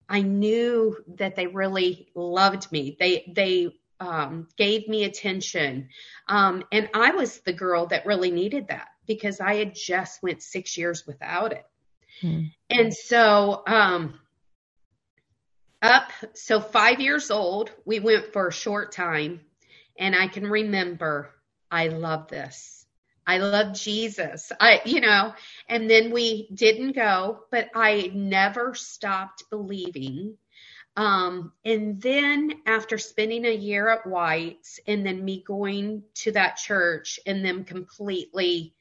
I 0.08 0.22
knew 0.22 0.96
that 1.16 1.36
they 1.36 1.46
really 1.46 2.08
loved 2.14 2.70
me. 2.72 2.96
They, 2.98 3.30
they, 3.34 3.74
um, 4.00 4.46
gave 4.56 4.86
me 4.88 5.04
attention. 5.04 5.88
Um, 6.28 6.64
and 6.70 6.88
I 6.94 7.10
was 7.10 7.40
the 7.40 7.52
girl 7.52 7.86
that 7.86 8.06
really 8.06 8.30
needed 8.30 8.68
that 8.68 8.88
because 9.06 9.40
I 9.40 9.56
had 9.56 9.74
just 9.74 10.22
went 10.22 10.42
six 10.42 10.76
years 10.76 11.04
without 11.06 11.52
it. 11.52 11.66
Hmm. 12.20 12.44
And 12.70 12.94
so, 12.94 13.62
um, 13.66 14.20
up 15.82 16.10
so 16.34 16.60
five 16.60 17.00
years 17.00 17.30
old 17.30 17.70
we 17.84 18.00
went 18.00 18.32
for 18.32 18.48
a 18.48 18.52
short 18.52 18.92
time 18.92 19.40
and 19.98 20.14
i 20.14 20.26
can 20.26 20.44
remember 20.44 21.30
i 21.70 21.88
love 21.88 22.28
this 22.28 22.77
i 23.28 23.38
love 23.38 23.74
jesus 23.74 24.50
i 24.60 24.80
you 24.84 25.00
know 25.00 25.32
and 25.68 25.88
then 25.88 26.10
we 26.10 26.48
didn't 26.52 26.92
go 26.92 27.40
but 27.50 27.68
i 27.74 28.10
never 28.14 28.74
stopped 28.74 29.44
believing 29.50 30.36
um, 30.96 31.52
and 31.64 32.02
then 32.02 32.54
after 32.66 32.98
spending 32.98 33.44
a 33.44 33.54
year 33.54 33.88
at 33.88 34.04
white's 34.04 34.80
and 34.88 35.06
then 35.06 35.24
me 35.24 35.44
going 35.46 36.02
to 36.14 36.32
that 36.32 36.56
church 36.56 37.20
and 37.24 37.44
them 37.44 37.62
completely 37.62 38.74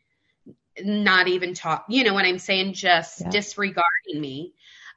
not 0.84 1.28
even 1.28 1.54
talk 1.54 1.86
you 1.90 2.04
know 2.04 2.16
what 2.16 2.26
i'm 2.26 2.40
saying 2.40 2.74
just 2.74 3.22
yeah. 3.22 3.30
disregarding 3.30 4.20
me 4.20 4.54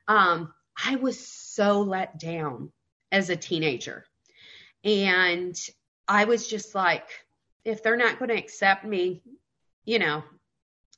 um, 0.08 0.52
I 0.84 0.96
was 0.96 1.24
so 1.24 1.82
let 1.82 2.18
down 2.18 2.72
as 3.12 3.30
a 3.30 3.36
teenager. 3.36 4.04
And 4.84 5.56
I 6.08 6.24
was 6.24 6.48
just 6.48 6.74
like, 6.74 7.06
if 7.64 7.82
they're 7.82 7.96
not 7.96 8.18
going 8.18 8.30
to 8.30 8.36
accept 8.36 8.84
me, 8.84 9.22
you 9.84 9.98
know, 9.98 10.22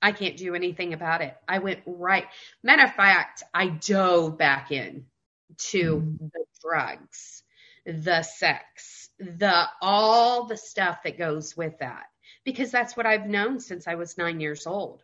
I 0.01 0.13
can't 0.13 0.37
do 0.37 0.55
anything 0.55 0.93
about 0.93 1.23
it. 1.23 1.37
I 1.49 1.59
went 1.59 1.81
right. 1.87 2.27
Matter 2.63 2.85
of 2.85 2.95
fact, 2.95 3.43
I 3.55 3.69
dove 3.69 4.37
back 4.37 4.73
in 4.73 5.07
to 5.59 5.97
mm-hmm. 5.97 6.27
the 6.33 6.45
drugs, 6.61 7.43
the 7.87 8.23
sex, 8.23 9.09
the 9.19 9.67
all 9.81 10.47
the 10.47 10.57
stuff 10.57 11.03
that 11.05 11.19
goes 11.19 11.57
with 11.57 11.79
that 11.79 12.05
because 12.45 12.71
that's 12.73 12.97
what 12.97 13.07
I've 13.07 13.27
known 13.27 13.61
since 13.61 13.87
I 13.87 13.95
was 13.95 14.19
9 14.19 14.41
years 14.41 14.67
old. 14.67 15.03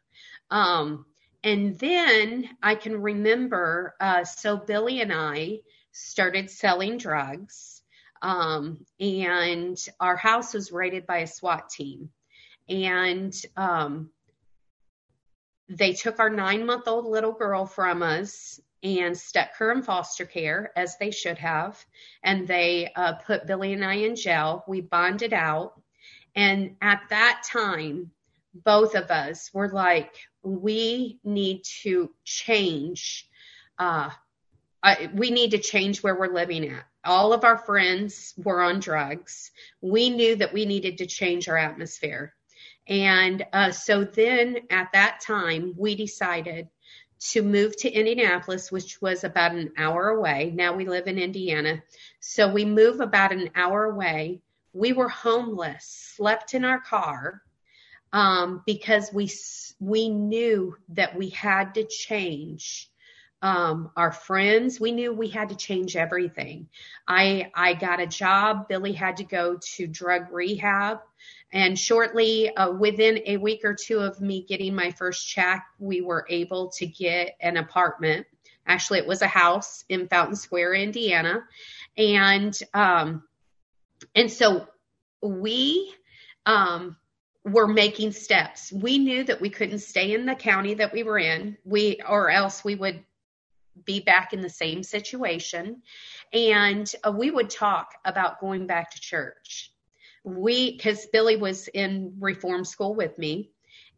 Um 0.51 1.07
and 1.45 1.79
then 1.79 2.49
I 2.63 2.75
can 2.75 3.01
remember, 3.01 3.95
uh, 4.01 4.25
so 4.25 4.57
Billy 4.57 5.01
and 5.01 5.13
I 5.13 5.61
started 5.93 6.51
selling 6.51 6.99
drugs, 6.99 7.83
um, 8.23 8.85
and 8.99 9.79
our 10.01 10.17
house 10.17 10.53
was 10.53 10.73
raided 10.73 11.07
by 11.07 11.19
a 11.19 11.27
SWAT 11.27 11.71
team. 11.71 12.11
And 12.69 13.35
um, 13.57 14.11
they 15.69 15.93
took 15.93 16.19
our 16.19 16.31
nine 16.31 16.67
month 16.67 16.89
old 16.89 17.07
little 17.07 17.33
girl 17.33 17.67
from 17.67 18.03
us 18.03 18.61
and 18.83 19.17
stuck 19.17 19.55
her 19.57 19.73
in 19.73 19.83
foster 19.83 20.25
care, 20.25 20.73
as 20.77 20.97
they 20.99 21.11
should 21.11 21.39
have. 21.39 21.85
And 22.23 22.47
they 22.47 22.93
uh, 22.95 23.15
put 23.15 23.47
Billy 23.47 23.73
and 23.73 23.85
I 23.85 23.95
in 23.95 24.17
jail. 24.17 24.65
We 24.69 24.81
bonded 24.81 25.33
out. 25.33 25.81
And 26.37 26.77
at 26.81 27.03
that 27.11 27.43
time, 27.51 28.13
both 28.55 28.95
of 28.95 29.11
us 29.11 29.51
were 29.53 29.69
like, 29.69 30.15
we 30.43 31.19
need 31.25 31.63
to 31.83 32.11
change. 32.25 33.29
Uh, 33.79 34.11
we 35.13 35.31
need 35.31 35.51
to 35.51 35.59
change 35.59 36.03
where 36.03 36.19
we're 36.19 36.33
living 36.33 36.69
at. 36.69 36.85
All 37.05 37.33
of 37.33 37.45
our 37.45 37.59
friends 37.59 38.35
were 38.37 38.63
on 38.63 38.81
drugs. 38.81 39.51
We 39.81 40.11
knew 40.11 40.37
that 40.37 40.53
we 40.53 40.67
needed 40.67 40.99
to 40.99 41.07
change 41.07 41.49
our 41.49 41.57
atmosphere. 41.57 42.35
And 42.89 43.45
uh, 43.53 43.71
so 43.71 44.05
then 44.05 44.59
at 44.71 44.93
that 44.93 45.21
time, 45.21 45.75
we 45.77 45.95
decided 45.95 46.69
to 47.21 47.43
move 47.43 47.77
to 47.77 47.91
Indianapolis, 47.91 48.71
which 48.71 49.03
was 49.03 49.25
about 49.25 49.53
an 49.53 49.73
hour 49.77 50.09
away. 50.09 50.53
Now 50.55 50.75
we 50.75 50.87
live 50.87 51.07
in 51.07 51.19
Indiana. 51.19 51.83
So 52.21 52.51
we 52.51 52.65
move 52.65 53.01
about 53.01 53.33
an 53.33 53.51
hour 53.55 53.85
away. 53.85 54.41
We 54.73 54.93
were 54.93 55.09
homeless, 55.09 55.85
slept 56.17 56.55
in 56.55 56.65
our 56.65 56.81
car 56.81 57.43
um, 58.13 58.63
because 58.67 59.13
we 59.13 59.31
we 59.81 60.09
knew 60.09 60.77
that 60.91 61.17
we 61.17 61.29
had 61.31 61.75
to 61.75 61.85
change 61.85 62.91
um, 63.43 63.91
our 63.97 64.13
friends. 64.13 64.81
We 64.81 64.93
knew 64.93 65.13
we 65.13 65.29
had 65.29 65.51
to 65.51 65.57
change 65.57 65.97
everything. 65.97 66.69
I 67.07 67.51
I 67.55 67.75
got 67.75 68.01
a 68.01 68.07
job. 68.07 68.69
Billy 68.69 68.93
had 68.93 69.19
to 69.19 69.25
go 69.25 69.59
to 69.77 69.87
drug 69.87 70.33
rehab, 70.33 71.01
and 71.53 71.79
shortly, 71.79 72.55
uh, 72.55 72.73
within 72.73 73.21
a 73.27 73.37
week 73.39 73.65
or 73.65 73.75
two 73.75 74.01
of 74.01 74.21
me 74.21 74.45
getting 74.47 74.75
my 74.75 74.91
first 74.91 75.27
check, 75.27 75.65
we 75.79 76.01
were 76.03 76.27
able 76.29 76.69
to 76.73 76.87
get 76.87 77.37
an 77.41 77.57
apartment. 77.57 78.27
Actually, 78.67 78.99
it 78.99 79.07
was 79.07 79.23
a 79.23 79.27
house 79.27 79.85
in 79.89 80.09
Fountain 80.09 80.37
Square, 80.37 80.75
Indiana, 80.75 81.45
and 81.97 82.59
um, 82.75 83.23
and 84.15 84.31
so 84.31 84.69
we 85.23 85.95
um 86.45 86.97
were 87.45 87.67
making 87.67 88.13
steps. 88.13 88.71
We 88.71 88.99
knew 88.99 89.25
that 89.25 89.41
we 89.41 89.49
couldn't 89.49 89.79
stay 89.79 90.13
in 90.13 90.27
the 90.27 90.35
county 90.35 90.75
that 90.75 90.93
we 90.93 91.03
were 91.03 91.19
in, 91.19 91.57
we 91.65 92.01
or 92.07 92.31
else 92.31 92.63
we 92.63 92.75
would 92.75 93.03
be 93.85 94.01
back 94.01 94.33
in 94.33 94.41
the 94.41 94.51
same 94.51 94.83
situation. 94.83 95.83
And 96.33 96.91
uh, 97.07 97.13
we 97.13 97.31
would 97.31 97.49
talk 97.49 97.95
about 98.05 98.41
going 98.41 98.67
back 98.67 98.91
to 98.91 99.01
church. 99.01 99.73
We, 100.37 100.77
because 100.77 101.07
Billy 101.07 101.37
was 101.37 101.69
in 101.69 102.15
reform 102.19 102.65
school 102.65 102.95
with 102.95 103.19
me. 103.19 103.51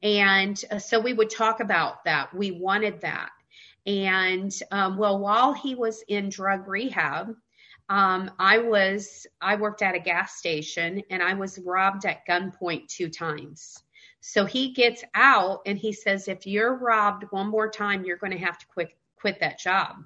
And 0.02 0.62
uh, 0.70 0.78
so 0.78 0.98
we 0.98 1.12
would 1.12 1.30
talk 1.30 1.60
about 1.60 2.04
that. 2.04 2.34
We 2.34 2.52
wanted 2.52 3.00
that. 3.02 3.30
And 3.86 4.52
um, 4.70 4.96
well, 4.96 5.18
while 5.18 5.52
he 5.52 5.74
was 5.74 6.02
in 6.08 6.28
drug 6.28 6.68
rehab, 6.68 7.34
um, 7.88 8.30
I 8.38 8.58
was 8.58 9.26
I 9.40 9.56
worked 9.56 9.82
at 9.82 9.96
a 9.96 9.98
gas 9.98 10.36
station 10.36 11.02
and 11.10 11.22
I 11.22 11.34
was 11.34 11.58
robbed 11.58 12.06
at 12.06 12.26
gunpoint 12.26 12.88
two 12.88 13.08
times. 13.08 13.82
So 14.20 14.44
he 14.44 14.72
gets 14.72 15.02
out 15.14 15.62
and 15.66 15.78
he 15.78 15.92
says, 15.92 16.28
if 16.28 16.46
you're 16.46 16.76
robbed 16.76 17.24
one 17.30 17.48
more 17.48 17.70
time, 17.70 18.04
you're 18.04 18.18
going 18.18 18.32
to 18.32 18.38
have 18.38 18.58
to 18.58 18.66
quit 18.66 18.90
quit 19.16 19.40
that 19.40 19.58
job. 19.58 19.96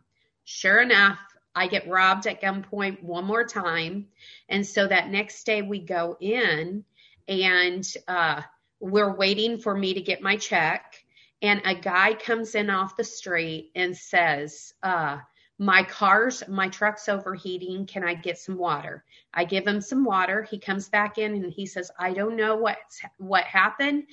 Sure 0.45 0.81
enough, 0.81 1.19
I 1.55 1.67
get 1.69 1.89
robbed 1.89 2.27
at 2.27 2.43
gunpoint 2.43 3.03
one 3.03 3.25
more 3.25 3.45
time, 3.45 4.09
and 4.49 4.67
so 4.67 4.87
that 4.87 5.11
next 5.11 5.45
day 5.45 5.63
we 5.63 5.81
go 5.81 6.17
in 6.21 6.85
and 7.29 7.87
uh, 8.09 8.43
we're 8.81 9.15
waiting 9.15 9.59
for 9.59 9.75
me 9.75 9.95
to 9.95 10.01
get 10.01 10.23
my 10.23 10.37
check, 10.37 11.05
and 11.43 11.63
a 11.65 11.75
guy 11.75 12.15
comes 12.15 12.55
in 12.55 12.71
off 12.71 12.97
the 12.97 13.05
street 13.05 13.71
and 13.75 13.97
says. 13.97 14.75
Uh, 14.83 15.19
my 15.59 15.85
car's 15.85 16.43
my 16.49 16.69
truck's 16.69 17.09
overheating. 17.09 17.87
Can 17.87 18.03
i 18.03 18.13
get 18.13 18.39
some 18.39 18.57
water? 18.57 19.05
I 19.33 19.45
give 19.45 19.65
him 19.65 19.81
some 19.81 20.05
water. 20.05 20.43
He 20.43 20.59
comes 20.59 20.89
back 20.89 21.17
in 21.17 21.33
and 21.35 21.53
he 21.53 21.65
says 21.65 21.93
i 21.97 22.13
don't 22.13 22.35
know 22.35 22.57
what's 22.57 23.01
what 23.19 23.45
happened 23.45 24.05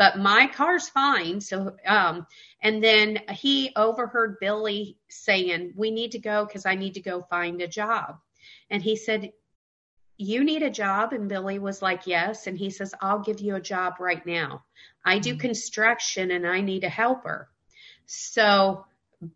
but 0.00 0.16
my 0.16 0.46
car's 0.46 0.88
fine. 0.88 1.42
So 1.42 1.76
um 1.86 2.26
and 2.62 2.82
then 2.82 3.18
he 3.28 3.70
overheard 3.76 4.40
billy 4.40 4.96
saying 5.08 5.74
we 5.76 5.90
need 5.90 6.12
to 6.12 6.18
go 6.18 6.46
because 6.46 6.64
i 6.64 6.74
need 6.74 6.94
to 6.94 7.02
go 7.02 7.20
find 7.20 7.60
a 7.60 7.68
job. 7.68 8.16
And 8.70 8.82
he 8.82 8.96
said 8.96 9.32
you 10.16 10.42
need 10.42 10.62
a 10.62 10.70
job? 10.70 11.12
And 11.12 11.28
billy 11.28 11.58
was 11.58 11.82
like 11.82 12.06
yes. 12.06 12.46
And 12.46 12.56
he 12.56 12.70
says 12.70 12.94
i'll 13.02 13.18
give 13.18 13.40
you 13.40 13.56
a 13.56 13.60
job 13.60 13.96
right 14.00 14.24
now. 14.24 14.64
I 15.04 15.18
do 15.18 15.32
mm-hmm. 15.32 15.40
construction 15.40 16.30
and 16.30 16.46
i 16.46 16.62
need 16.62 16.84
a 16.84 16.88
helper. 16.88 17.50
So 18.06 18.86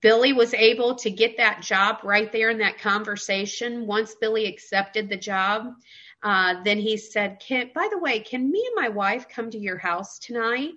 Billy 0.01 0.33
was 0.33 0.55
able 0.55 0.95
to 0.95 1.11
get 1.11 1.37
that 1.37 1.61
job 1.61 1.99
right 2.05 2.33
there 2.33 2.49
in 2.49 2.59
that 2.59 2.79
conversation. 2.79 3.87
Once 3.87 4.15
Billy 4.15 4.47
accepted 4.47 5.11
the 5.11 5.19
job, 5.19 5.75
uh, 6.25 6.63
then 6.65 6.79
he 6.79 6.97
said, 6.97 7.39
"Can 7.41 7.71
by 7.75 7.89
the 7.91 7.99
way, 7.99 8.21
can 8.21 8.51
me 8.51 8.65
and 8.67 8.83
my 8.83 8.89
wife 8.89 9.29
come 9.29 9.51
to 9.51 9.59
your 9.59 9.79
house 9.79 10.19
tonight?" 10.19 10.73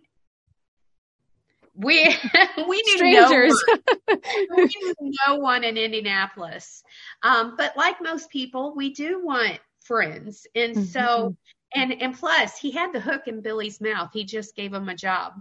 We 1.73 2.03
we 2.67 2.81
knew 2.83 2.97
Strangers. 2.97 3.63
no 3.67 3.77
one. 4.09 4.19
we 4.49 4.65
knew 4.99 5.13
no 5.27 5.35
one 5.37 5.63
in 5.63 5.77
Indianapolis, 5.77 6.83
um, 7.23 7.55
but 7.57 7.77
like 7.77 8.01
most 8.01 8.29
people, 8.29 8.75
we 8.75 8.93
do 8.93 9.23
want 9.25 9.59
friends, 9.85 10.45
and 10.55 10.75
Mm-hmm. 10.75 10.83
so 10.83 11.35
and 11.75 11.93
and 12.01 12.17
plus 12.17 12.57
he 12.57 12.71
had 12.71 12.91
the 12.93 12.99
hook 12.99 13.27
in 13.27 13.41
Billy's 13.41 13.79
mouth. 13.79 14.09
He 14.13 14.25
just 14.25 14.55
gave 14.55 14.73
him 14.73 14.89
a 14.89 14.95
job, 14.95 15.33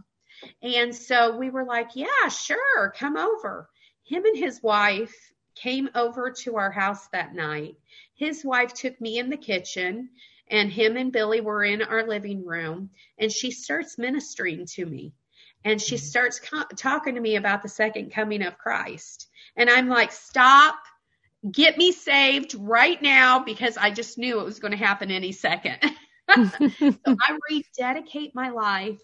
and 0.63 0.95
so 0.95 1.37
we 1.37 1.51
were 1.51 1.65
like, 1.65 1.91
"Yeah, 1.95 2.29
sure, 2.29 2.93
come 2.97 3.17
over." 3.17 3.69
Him 4.05 4.25
and 4.25 4.39
his 4.39 4.63
wife 4.63 5.15
came 5.57 5.89
over 5.95 6.31
to 6.31 6.57
our 6.57 6.71
house 6.71 7.09
that 7.09 7.35
night. 7.35 7.77
His 8.15 8.45
wife 8.45 8.73
took 8.75 9.01
me 9.01 9.19
in 9.19 9.31
the 9.31 9.37
kitchen, 9.37 10.11
and 10.49 10.71
him 10.71 10.97
and 10.97 11.13
Billy 11.13 11.41
were 11.41 11.65
in 11.65 11.83
our 11.83 12.07
living 12.07 12.45
room, 12.45 12.91
and 13.19 13.33
she 13.33 13.51
starts 13.51 13.99
ministering 13.99 14.67
to 14.75 14.87
me. 14.87 15.13
And 15.65 15.83
she 15.83 15.97
starts 15.97 16.39
co- 16.39 16.63
talking 16.77 17.17
to 17.17 17.21
me 17.21 17.37
about 17.37 17.63
the 17.63 17.69
second 17.69 18.13
coming 18.13 18.43
of 18.43 18.57
Christ. 18.57 19.29
And 19.57 19.69
I'm 19.69 19.89
like, 19.89 20.13
stop, 20.13 20.77
get 21.51 21.77
me 21.77 21.91
saved 21.91 22.55
right 22.55 23.01
now 23.03 23.41
because 23.41 23.77
I 23.77 23.91
just 23.91 24.19
knew 24.19 24.39
it 24.39 24.45
was 24.45 24.61
going 24.61 24.73
to 24.73 24.77
happen 24.77 25.11
any 25.11 25.33
second. 25.33 25.79
so 26.31 27.17
I 27.21 27.39
rededicate 27.51 28.35
my 28.35 28.51
life 28.51 29.01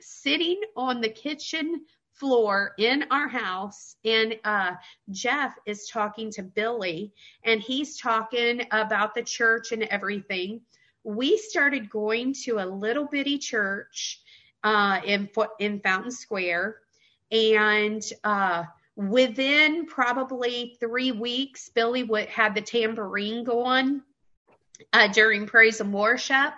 sitting 0.00 0.60
on 0.76 1.00
the 1.00 1.08
kitchen 1.08 1.84
floor 2.18 2.72
in 2.78 3.04
our 3.10 3.28
house 3.28 3.96
and 4.04 4.36
uh, 4.44 4.72
jeff 5.10 5.54
is 5.66 5.86
talking 5.86 6.30
to 6.30 6.42
billy 6.42 7.12
and 7.44 7.60
he's 7.60 7.98
talking 7.98 8.62
about 8.70 9.14
the 9.14 9.22
church 9.22 9.72
and 9.72 9.84
everything. 9.84 10.60
We 11.04 11.38
started 11.38 11.88
going 11.88 12.34
to 12.44 12.58
a 12.58 12.66
little 12.66 13.06
bitty 13.06 13.38
church 13.38 14.20
uh, 14.64 15.00
in 15.04 15.28
in 15.60 15.80
fountain 15.80 16.10
square 16.10 16.76
and 17.30 18.02
uh, 18.24 18.64
within 18.96 19.86
probably 19.86 20.76
three 20.80 21.12
weeks 21.12 21.68
billy 21.68 22.02
would 22.02 22.26
had 22.28 22.54
the 22.54 22.60
tambourine 22.60 23.44
going 23.44 24.02
uh, 24.92 25.08
during 25.12 25.46
praise 25.46 25.80
and 25.80 25.92
worship. 25.92 26.52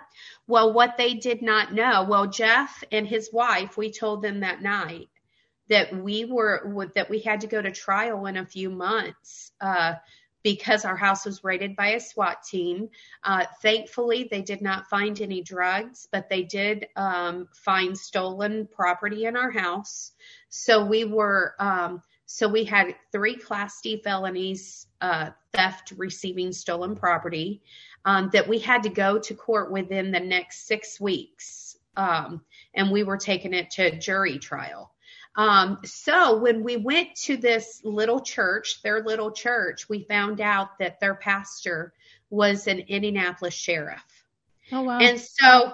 Well 0.47 0.73
what 0.73 0.97
they 0.97 1.13
did 1.13 1.41
not 1.41 1.73
know 1.73 2.03
well 2.03 2.27
jeff 2.27 2.83
and 2.91 3.07
his 3.07 3.29
wife 3.31 3.77
we 3.77 3.91
told 3.91 4.23
them 4.23 4.39
that 4.39 4.61
night 4.61 5.09
that 5.69 5.95
we 5.95 6.25
were 6.25 6.89
that 6.95 7.09
we 7.09 7.19
had 7.19 7.41
to 7.41 7.47
go 7.47 7.61
to 7.61 7.71
trial 7.71 8.25
in 8.25 8.37
a 8.37 8.45
few 8.45 8.69
months 8.69 9.51
uh, 9.61 9.93
because 10.43 10.85
our 10.85 10.95
house 10.95 11.25
was 11.25 11.43
raided 11.43 11.75
by 11.75 11.89
a 11.89 11.99
SWAT 11.99 12.43
team. 12.43 12.89
Uh, 13.23 13.45
thankfully, 13.61 14.27
they 14.29 14.41
did 14.41 14.61
not 14.61 14.87
find 14.87 15.19
any 15.21 15.41
drugs, 15.41 16.07
but 16.11 16.29
they 16.29 16.43
did 16.43 16.87
um, 16.95 17.47
find 17.53 17.97
stolen 17.97 18.67
property 18.67 19.25
in 19.25 19.35
our 19.35 19.51
house. 19.51 20.13
So 20.49 20.85
we 20.85 21.05
were 21.05 21.55
um, 21.59 22.01
so 22.25 22.47
we 22.47 22.63
had 22.63 22.95
three 23.11 23.35
Class 23.35 23.81
D 23.81 24.01
felonies, 24.03 24.85
uh, 25.01 25.31
theft, 25.51 25.93
receiving 25.97 26.51
stolen 26.51 26.95
property, 26.95 27.63
um, 28.05 28.29
that 28.33 28.47
we 28.47 28.59
had 28.59 28.83
to 28.83 28.89
go 28.89 29.17
to 29.17 29.33
court 29.33 29.71
within 29.71 30.11
the 30.11 30.19
next 30.19 30.67
six 30.67 30.99
weeks, 30.99 31.75
um, 31.97 32.41
and 32.75 32.91
we 32.91 33.03
were 33.03 33.17
taking 33.17 33.53
it 33.53 33.71
to 33.71 33.97
jury 33.97 34.37
trial. 34.37 34.91
Um, 35.35 35.79
so 35.85 36.37
when 36.37 36.63
we 36.63 36.77
went 36.77 37.15
to 37.23 37.37
this 37.37 37.81
little 37.83 38.19
church, 38.19 38.81
their 38.83 39.03
little 39.03 39.31
church, 39.31 39.87
we 39.87 40.03
found 40.03 40.41
out 40.41 40.77
that 40.79 40.99
their 40.99 41.15
pastor 41.15 41.93
was 42.29 42.67
an 42.67 42.79
Indianapolis 42.79 43.53
sheriff. 43.53 44.03
Oh 44.71 44.83
wow. 44.83 44.99
And 44.99 45.19
so, 45.19 45.73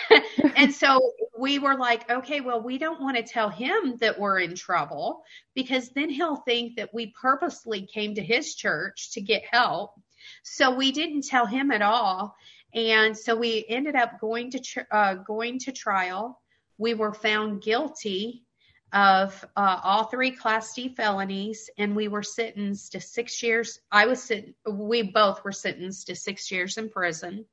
and 0.56 0.72
so 0.72 1.12
we 1.38 1.58
were 1.58 1.76
like, 1.76 2.08
okay, 2.10 2.40
well, 2.40 2.60
we 2.60 2.78
don't 2.78 3.00
want 3.00 3.16
to 3.16 3.22
tell 3.22 3.48
him 3.48 3.96
that 4.00 4.18
we're 4.18 4.38
in 4.40 4.54
trouble 4.54 5.22
because 5.54 5.90
then 5.90 6.08
he'll 6.08 6.36
think 6.36 6.76
that 6.76 6.94
we 6.94 7.14
purposely 7.20 7.86
came 7.86 8.14
to 8.14 8.22
his 8.22 8.54
church 8.54 9.12
to 9.12 9.20
get 9.20 9.42
help. 9.50 10.00
So 10.42 10.74
we 10.74 10.92
didn't 10.92 11.26
tell 11.26 11.46
him 11.46 11.70
at 11.70 11.82
all. 11.82 12.36
And 12.74 13.16
so 13.16 13.34
we 13.34 13.64
ended 13.68 13.96
up 13.96 14.20
going 14.20 14.50
to, 14.50 14.60
tr- 14.60 14.80
uh, 14.90 15.14
going 15.14 15.58
to 15.60 15.72
trial. 15.72 16.40
We 16.76 16.94
were 16.94 17.14
found 17.14 17.62
guilty 17.62 18.44
of 18.92 19.44
uh, 19.56 19.80
all 19.82 20.04
three 20.04 20.30
class 20.30 20.74
D 20.74 20.88
felonies, 20.88 21.68
and 21.78 21.94
we 21.94 22.08
were 22.08 22.22
sentenced 22.22 22.92
to 22.92 23.00
six 23.00 23.42
years. 23.42 23.80
I 23.92 24.06
was 24.06 24.22
sent, 24.22 24.54
we 24.66 25.02
both 25.02 25.44
were 25.44 25.52
sentenced 25.52 26.06
to 26.06 26.16
six 26.16 26.50
years 26.50 26.78
in 26.78 26.88
prison. 26.88 27.44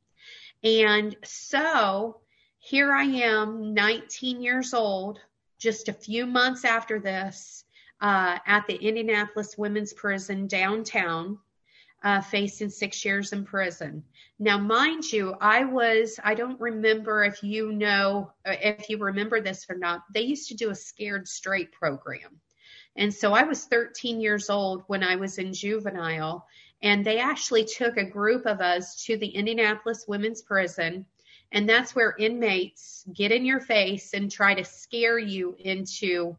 And 0.64 1.16
so 1.24 2.22
here 2.60 2.94
I 2.94 3.04
am, 3.04 3.74
19 3.74 4.42
years 4.42 4.74
old, 4.74 5.20
just 5.60 5.90
a 5.90 5.94
few 5.94 6.26
months 6.26 6.66
after 6.66 7.00
this, 7.00 7.66
uh, 8.02 8.40
at 8.46 8.66
the 8.68 8.76
Indianapolis 8.76 9.58
Women's 9.58 9.94
Prison 9.94 10.48
downtown, 10.48 11.38
uh, 12.06 12.22
facing 12.22 12.70
six 12.70 13.04
years 13.04 13.34
in 13.34 13.44
prison. 13.44 14.04
Now, 14.38 14.60
mind 14.60 15.12
you, 15.12 15.36
I 15.42 15.66
was, 15.66 16.20
I 16.24 16.36
don't 16.36 16.62
remember 16.62 17.24
if 17.24 17.42
you 17.42 17.72
know, 17.72 18.32
uh, 18.46 18.54
if 18.62 18.90
you 18.90 19.00
remember 19.00 19.42
this 19.42 19.66
or 19.68 19.76
not, 19.76 20.04
they 20.14 20.22
used 20.22 20.48
to 20.50 20.56
do 20.56 20.70
a 20.70 20.76
scared 20.76 21.28
straight 21.28 21.72
program. 21.72 22.40
And 22.96 23.12
so 23.12 23.34
I 23.34 23.44
was 23.44 23.66
13 23.66 24.22
years 24.22 24.52
old 24.52 24.84
when 24.86 25.04
I 25.04 25.16
was 25.16 25.40
in 25.40 25.52
juvenile, 25.52 26.46
and 26.84 27.04
they 27.04 27.18
actually 27.18 27.66
took 27.66 27.98
a 27.98 28.06
group 28.06 28.46
of 28.46 28.62
us 28.62 29.04
to 29.06 29.18
the 29.18 29.28
Indianapolis 29.28 30.06
Women's 30.08 30.44
Prison. 30.44 31.08
And 31.52 31.68
that's 31.68 31.96
where 31.96 32.16
inmates 32.20 33.04
get 33.12 33.32
in 33.32 33.46
your 33.46 33.60
face 33.60 34.14
and 34.14 34.32
try 34.32 34.54
to 34.54 34.64
scare 34.64 35.18
you 35.18 35.56
into, 35.58 36.38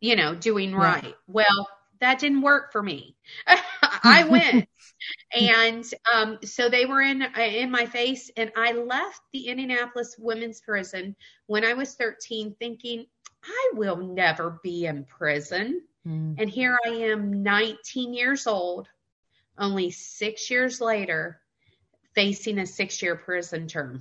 you 0.00 0.16
know, 0.16 0.34
doing 0.34 0.74
right. 0.74 1.14
Well, 1.28 1.68
that 2.00 2.18
didn't 2.18 2.42
work 2.42 2.72
for 2.72 2.82
me. 2.82 3.16
I 4.02 4.24
went. 4.28 4.68
And 5.32 5.84
um, 6.12 6.38
so 6.44 6.68
they 6.68 6.86
were 6.86 7.00
in 7.00 7.22
uh, 7.22 7.40
in 7.40 7.70
my 7.70 7.86
face, 7.86 8.30
and 8.36 8.52
I 8.56 8.72
left 8.72 9.20
the 9.32 9.48
Indianapolis 9.48 10.16
Women's 10.18 10.60
Prison 10.60 11.16
when 11.46 11.64
I 11.64 11.74
was 11.74 11.94
13, 11.94 12.56
thinking 12.58 13.06
I 13.44 13.70
will 13.74 13.96
never 13.96 14.60
be 14.62 14.86
in 14.86 15.04
prison. 15.04 15.82
Mm. 16.06 16.36
And 16.38 16.50
here 16.50 16.78
I 16.84 16.90
am, 16.90 17.42
19 17.42 18.14
years 18.14 18.46
old, 18.46 18.88
only 19.58 19.90
six 19.90 20.50
years 20.50 20.80
later, 20.80 21.40
facing 22.14 22.58
a 22.58 22.66
six 22.66 23.02
year 23.02 23.16
prison 23.16 23.68
term. 23.68 24.00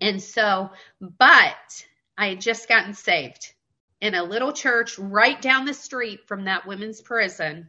And 0.00 0.22
so, 0.22 0.70
but 1.00 1.86
I 2.18 2.28
had 2.28 2.40
just 2.40 2.68
gotten 2.68 2.94
saved 2.94 3.54
in 4.00 4.14
a 4.14 4.22
little 4.22 4.52
church 4.52 4.98
right 4.98 5.40
down 5.40 5.64
the 5.64 5.74
street 5.74 6.26
from 6.26 6.44
that 6.44 6.66
women's 6.66 7.00
prison. 7.00 7.68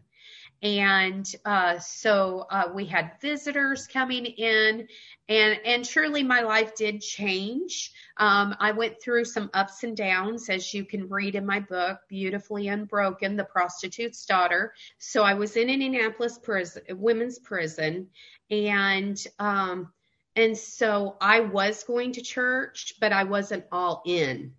And 0.64 1.32
uh, 1.46 1.78
so 1.80 2.48
uh, 2.50 2.70
we 2.74 2.86
had 2.86 3.12
visitors 3.22 3.88
coming 3.88 4.26
in, 4.26 4.88
and 5.30 5.60
and 5.64 5.86
truly 5.86 6.24
my 6.24 6.42
life 6.42 6.74
did 6.76 7.02
change. 7.02 7.92
Um, 8.18 8.56
I 8.60 8.72
went 8.72 9.02
through 9.02 9.26
some 9.26 9.52
ups 9.54 9.84
and 9.84 9.96
downs, 9.96 10.50
as 10.50 10.74
you 10.74 10.84
can 10.84 11.10
read 11.10 11.36
in 11.36 11.46
my 11.46 11.60
book, 11.60 12.00
"Beautifully 12.10 12.70
Unbroken: 12.70 13.36
The 13.36 13.44
Prostitute's 13.44 14.26
Daughter." 14.26 14.74
So 14.98 15.24
I 15.24 15.36
was 15.36 15.56
in 15.58 15.70
an 15.70 15.82
Indianapolis 15.82 16.40
prison, 16.40 16.82
women's 16.90 17.38
prison, 17.38 18.08
and 18.50 19.24
um, 19.38 19.92
and 20.36 20.58
so 20.58 21.18
I 21.20 21.42
was 21.42 21.84
going 21.84 22.14
to 22.14 22.22
church, 22.22 22.94
but 23.00 23.12
I 23.12 23.26
wasn't 23.26 23.66
all 23.72 24.02
in. 24.06 24.54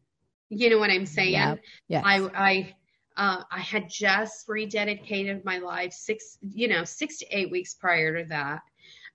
You 0.51 0.71
know 0.71 0.79
what 0.79 0.91
I'm 0.91 1.07
saying? 1.07 1.33
Yeah. 1.33 1.55
Yes. 1.89 2.03
I 2.07 2.31
I 2.35 2.75
uh, 3.19 3.43
I 3.51 3.59
had 3.59 3.91
just 3.91 4.47
rededicated 4.47 5.45
my 5.45 5.59
life 5.59 5.93
six, 5.93 6.39
you 6.55 6.69
know, 6.69 6.85
six 6.85 7.19
to 7.19 7.27
eight 7.37 7.51
weeks 7.51 7.75
prior 7.75 8.23
to 8.23 8.29
that. 8.29 8.63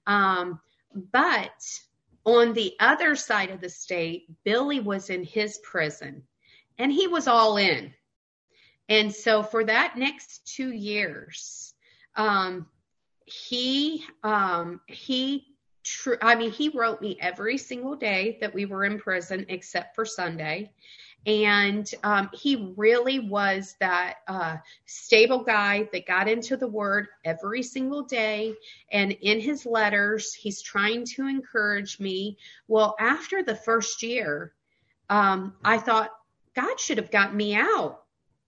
Um, 0.06 0.60
but 1.12 1.64
on 2.26 2.54
the 2.54 2.74
other 2.82 3.16
side 3.16 3.50
of 3.50 3.62
the 3.62 3.70
state, 3.70 4.28
Billy 4.44 4.82
was 4.82 5.10
in 5.10 5.24
his 5.24 5.58
prison 5.60 6.24
and 6.78 6.92
he 6.92 7.08
was 7.08 7.28
all 7.28 7.56
in. 7.56 7.94
And 8.90 9.14
so 9.14 9.42
for 9.42 9.64
that 9.64 9.98
next 9.98 10.54
two 10.54 10.72
years, 10.72 11.74
um, 12.18 12.68
he, 13.26 14.04
um, 14.24 14.82
he, 14.88 15.46
tr- 15.84 16.22
I 16.22 16.36
mean, 16.36 16.52
he 16.52 16.70
wrote 16.70 17.02
me 17.02 17.18
every 17.22 17.58
single 17.58 17.96
day 17.96 18.38
that 18.42 18.54
we 18.54 18.66
were 18.66 18.84
in 18.84 19.00
prison 19.00 19.46
except 19.48 19.96
for 19.96 20.06
Sunday 20.06 20.74
and 21.26 21.90
um, 22.04 22.30
he 22.34 22.74
really 22.76 23.20
was 23.20 23.76
that 23.80 24.16
uh, 24.28 24.58
stable 24.86 25.44
guy 25.44 25.88
that 25.94 26.06
got 26.06 26.28
into 26.28 26.58
the 26.58 26.68
word 26.68 27.08
every 27.24 27.64
single 27.64 28.04
day. 28.04 28.54
And 28.92 29.12
in 29.12 29.40
his 29.40 29.66
letters 29.66 30.34
he's 30.34 30.62
trying 30.62 31.06
to 31.16 31.28
encourage 31.28 32.00
me. 32.00 32.38
Well 32.68 32.96
after 33.00 33.44
the 33.44 33.56
first 33.56 34.04
year 34.04 34.54
um, 35.10 35.54
i 35.64 35.78
thought 35.78 36.12
god 36.56 36.80
should 36.80 36.98
have 36.98 37.12
gotten 37.12 37.38
me 37.38 37.56
out. 37.56 38.02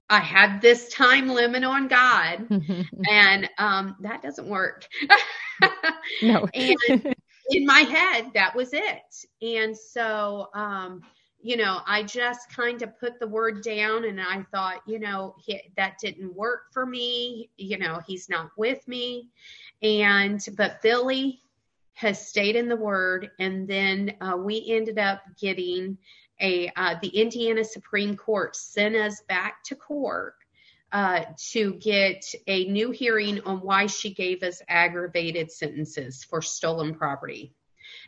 I 0.09 0.19
had 0.19 0.61
this 0.61 0.89
time 0.89 1.29
limit 1.29 1.63
on 1.63 1.87
god. 1.87 2.47
And 3.09 3.49
um, 3.57 3.95
that 4.01 4.21
doesn't 4.21 4.47
work. 4.47 4.87
No. 6.21 6.47
and 6.53 7.15
in 7.49 7.65
my 7.65 7.79
head, 7.79 8.31
that 8.33 8.55
was 8.55 8.69
it. 8.73 9.25
And 9.41 9.77
so, 9.77 10.49
um, 10.53 11.01
you 11.45 11.57
know, 11.57 11.81
I 11.85 12.01
just 12.01 12.49
kind 12.49 12.81
of 12.81 12.99
put 12.99 13.19
the 13.19 13.27
word 13.27 13.61
down 13.61 14.05
and 14.05 14.19
I 14.19 14.41
thought, 14.51 14.81
you 14.87 14.97
know, 14.97 15.35
he, 15.37 15.61
that 15.77 15.99
didn't 15.99 16.33
work 16.35 16.73
for 16.73 16.87
me. 16.87 17.51
You 17.55 17.77
know, 17.77 17.99
he's 18.07 18.27
not 18.29 18.49
with 18.57 18.87
me. 18.87 19.29
And, 19.83 20.43
but 20.57 20.81
Billy 20.81 21.43
has 21.93 22.27
stayed 22.27 22.55
in 22.55 22.67
the 22.67 22.75
word. 22.75 23.29
And 23.37 23.67
then 23.67 24.15
uh, 24.21 24.37
we 24.37 24.65
ended 24.71 24.97
up 24.97 25.21
getting 25.39 25.99
a, 26.41 26.71
uh, 26.75 26.95
the 26.99 27.09
Indiana 27.09 27.63
Supreme 27.63 28.17
Court 28.17 28.55
sent 28.55 28.95
us 28.95 29.21
back 29.29 29.63
to 29.65 29.75
court 29.75 30.33
uh, 30.91 31.25
to 31.51 31.73
get 31.75 32.25
a 32.47 32.65
new 32.65 32.89
hearing 32.89 33.39
on 33.41 33.57
why 33.57 33.85
she 33.85 34.15
gave 34.15 34.41
us 34.41 34.63
aggravated 34.67 35.51
sentences 35.51 36.23
for 36.23 36.41
stolen 36.41 36.95
property. 36.95 37.53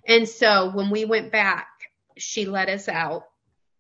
And 0.08 0.28
so 0.28 0.72
when 0.72 0.90
we 0.90 1.06
went 1.06 1.32
back, 1.32 1.68
she 2.18 2.46
let 2.46 2.70
us 2.70 2.88
out 2.88 3.24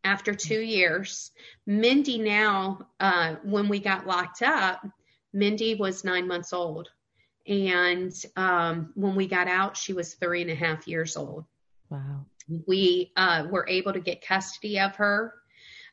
after 0.04 0.34
two 0.34 0.60
years. 0.60 1.32
Mindy 1.65 2.17
now, 2.17 2.88
uh, 3.00 3.36
when 3.43 3.67
we 3.67 3.80
got 3.80 4.08
locked 4.08 4.41
up, 4.41 4.86
Mindy 5.34 5.76
was 5.76 6.04
nine 6.04 6.28
months 6.28 6.54
old. 6.54 6.89
And 7.47 8.13
um, 8.36 8.91
when 8.95 9.15
we 9.15 9.28
got 9.28 9.47
out, 9.47 9.78
she 9.78 9.93
was 9.93 10.15
three 10.15 10.41
and 10.41 10.52
a 10.52 10.56
half 10.56 10.88
years 10.88 11.15
old. 11.15 11.45
Wow. 11.89 12.26
We 12.67 13.12
uh, 13.15 13.47
were 13.50 13.67
able 13.67 13.93
to 13.93 14.00
get 14.00 14.26
custody 14.26 14.80
of 14.80 14.95
her. 14.95 15.34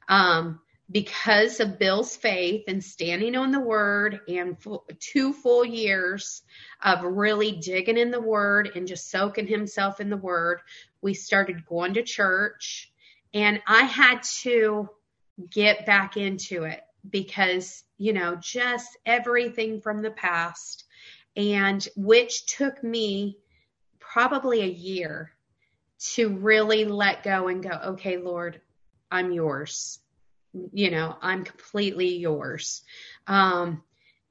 Um, 0.08 0.60
because 0.90 1.60
of 1.60 1.78
Bill's 1.78 2.14
faith 2.14 2.64
and 2.68 2.82
standing 2.82 3.36
on 3.36 3.50
the 3.52 3.60
word 3.60 4.20
and 4.28 4.60
full, 4.60 4.84
two 5.00 5.32
full 5.32 5.64
years 5.64 6.42
of 6.82 7.02
really 7.02 7.52
digging 7.52 7.96
in 7.96 8.10
the 8.10 8.20
word 8.20 8.70
and 8.74 8.86
just 8.86 9.10
soaking 9.10 9.46
himself 9.46 9.98
in 10.00 10.10
the 10.10 10.16
word, 10.16 10.60
we 11.04 11.14
started 11.14 11.66
going 11.66 11.94
to 11.94 12.02
church 12.02 12.90
and 13.32 13.62
I 13.66 13.82
had 13.82 14.24
to 14.42 14.88
get 15.50 15.86
back 15.86 16.16
into 16.16 16.64
it 16.64 16.80
because, 17.08 17.84
you 17.98 18.12
know, 18.12 18.36
just 18.36 18.96
everything 19.06 19.80
from 19.80 20.02
the 20.02 20.10
past 20.10 20.84
and 21.36 21.86
which 21.94 22.46
took 22.46 22.82
me 22.82 23.38
probably 24.00 24.62
a 24.62 24.66
year 24.66 25.30
to 26.14 26.30
really 26.30 26.84
let 26.84 27.22
go 27.22 27.48
and 27.48 27.62
go, 27.62 27.78
okay, 27.84 28.16
Lord, 28.16 28.60
I'm 29.10 29.30
yours 29.30 30.00
you 30.72 30.90
know, 30.90 31.16
I'm 31.20 31.44
completely 31.44 32.16
yours. 32.16 32.82
Um, 33.26 33.82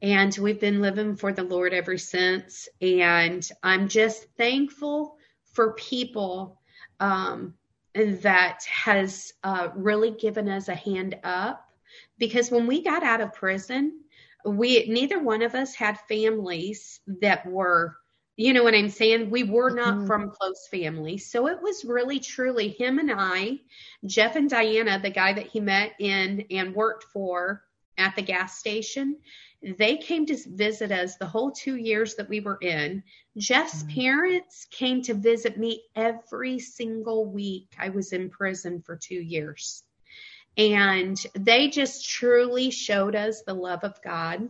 and 0.01 0.35
we've 0.37 0.59
been 0.59 0.81
living 0.81 1.15
for 1.15 1.31
the 1.31 1.43
Lord 1.43 1.73
ever 1.73 1.97
since. 1.97 2.67
And 2.81 3.47
I'm 3.61 3.87
just 3.87 4.25
thankful 4.37 5.17
for 5.53 5.73
people 5.73 6.59
um, 7.03 7.53
that 7.93 8.63
has 8.63 9.33
uh, 9.43 9.69
really 9.75 10.11
given 10.11 10.47
us 10.47 10.69
a 10.69 10.75
hand 10.75 11.19
up. 11.23 11.69
Because 12.17 12.49
when 12.49 12.65
we 12.65 12.81
got 12.81 13.03
out 13.03 13.21
of 13.21 13.33
prison, 13.33 13.99
we 14.45 14.85
neither 14.87 15.21
one 15.21 15.41
of 15.41 15.53
us 15.53 15.75
had 15.75 15.99
families 16.07 17.01
that 17.21 17.45
were 17.45 17.97
you 18.35 18.51
know 18.51 18.63
what 18.63 18.73
I'm 18.73 18.89
saying? 18.89 19.29
We 19.29 19.43
were 19.43 19.69
not 19.69 19.93
mm-hmm. 19.93 20.07
from 20.07 20.31
close 20.31 20.67
family. 20.71 21.19
So 21.19 21.47
it 21.47 21.61
was 21.61 21.85
really 21.85 22.19
truly 22.19 22.69
him 22.69 22.97
and 22.97 23.11
I, 23.15 23.59
Jeff 24.07 24.35
and 24.35 24.49
Diana, 24.49 24.99
the 24.99 25.11
guy 25.11 25.33
that 25.33 25.45
he 25.45 25.59
met 25.59 25.91
in 25.99 26.43
and 26.49 26.73
worked 26.73 27.03
for 27.13 27.61
at 27.95 28.15
the 28.15 28.23
gas 28.23 28.57
station. 28.57 29.17
They 29.77 29.97
came 29.97 30.25
to 30.25 30.37
visit 30.47 30.91
us 30.91 31.15
the 31.15 31.25
whole 31.25 31.51
two 31.51 31.77
years 31.77 32.15
that 32.15 32.29
we 32.29 32.41
were 32.41 32.57
in. 32.61 33.03
Jeff's 33.37 33.83
mm-hmm. 33.83 34.01
parents 34.01 34.67
came 34.71 35.01
to 35.03 35.13
visit 35.13 35.57
me 35.57 35.83
every 35.95 36.59
single 36.59 37.25
week. 37.25 37.73
I 37.79 37.89
was 37.89 38.11
in 38.11 38.29
prison 38.29 38.81
for 38.85 38.97
two 38.97 39.21
years. 39.21 39.83
And 40.57 41.17
they 41.33 41.69
just 41.69 42.07
truly 42.07 42.69
showed 42.69 43.15
us 43.15 43.41
the 43.41 43.53
love 43.53 43.83
of 43.83 44.01
God 44.03 44.49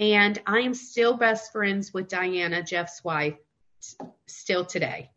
and 0.00 0.40
I 0.46 0.60
am 0.60 0.74
still 0.74 1.16
best 1.16 1.52
friends 1.52 1.92
with 1.92 2.08
Diana, 2.08 2.62
Jeff's 2.62 3.02
wife, 3.04 3.36
still 4.26 4.64
today. 4.64 5.10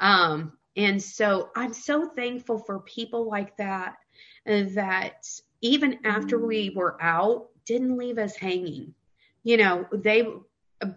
Um, 0.00 0.52
and 0.76 1.02
so 1.02 1.50
I'm 1.56 1.72
so 1.72 2.08
thankful 2.08 2.58
for 2.58 2.80
people 2.80 3.28
like 3.28 3.56
that, 3.56 3.96
that 4.44 5.26
even 5.62 6.00
after 6.04 6.38
we 6.38 6.70
were 6.74 7.00
out, 7.02 7.48
didn't 7.66 7.98
leave 7.98 8.18
us 8.18 8.36
hanging. 8.36 8.94
You 9.42 9.58
know, 9.58 9.86
they, 9.92 10.26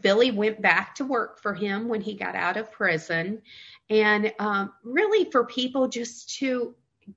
Billy 0.02 0.32
went 0.32 0.62
back 0.62 0.96
to 0.96 1.06
work 1.06 1.42
for 1.42 1.54
him 1.54 1.88
when 1.88 2.02
he 2.02 2.14
got 2.14 2.36
out 2.36 2.58
of 2.58 2.72
prison. 2.72 3.42
And 3.90 4.34
um, 4.40 4.74
really 4.84 5.30
for 5.32 5.46
people 5.46 5.88
just 5.88 6.38
to 6.38 6.76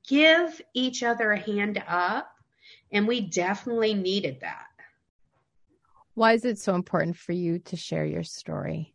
give 0.09 0.61
each 0.75 1.03
other 1.03 1.33
a 1.33 1.39
hand 1.39 1.83
up. 1.87 2.35
And 2.91 3.07
we 3.07 3.21
definitely 3.21 3.95
needed 3.95 4.41
that. 4.41 4.67
Why 6.15 6.33
is 6.33 6.45
it 6.45 6.59
so 6.59 6.75
important 6.75 7.17
for 7.17 7.33
you 7.33 7.59
to 7.61 7.77
share 7.77 8.05
your 8.05 8.23
story? 8.23 8.95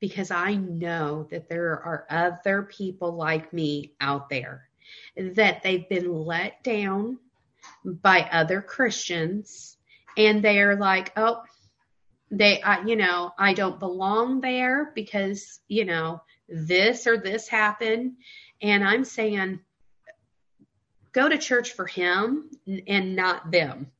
Because 0.00 0.30
I 0.30 0.56
know 0.56 1.26
that 1.30 1.48
there 1.48 1.70
are 1.70 2.06
other 2.10 2.62
people 2.62 3.12
like 3.12 3.52
me 3.52 3.92
out 4.00 4.28
there 4.28 4.68
that 5.16 5.62
they've 5.62 5.88
been 5.88 6.12
let 6.12 6.62
down 6.64 7.18
by 7.84 8.22
other 8.22 8.60
Christians 8.62 9.76
and 10.16 10.42
they're 10.42 10.76
like, 10.76 11.12
oh, 11.16 11.42
they, 12.30 12.60
I, 12.62 12.84
you 12.84 12.96
know, 12.96 13.32
I 13.38 13.54
don't 13.54 13.78
belong 13.78 14.40
there 14.40 14.92
because, 14.94 15.60
you 15.68 15.84
know, 15.84 16.22
this 16.48 17.06
or 17.06 17.16
this 17.16 17.48
happened. 17.48 18.14
And 18.62 18.84
I'm 18.84 19.04
saying, 19.04 19.60
go 21.12 21.28
to 21.28 21.38
church 21.38 21.72
for 21.72 21.86
him 21.86 22.50
and 22.86 23.14
not 23.16 23.50
them. 23.50 23.90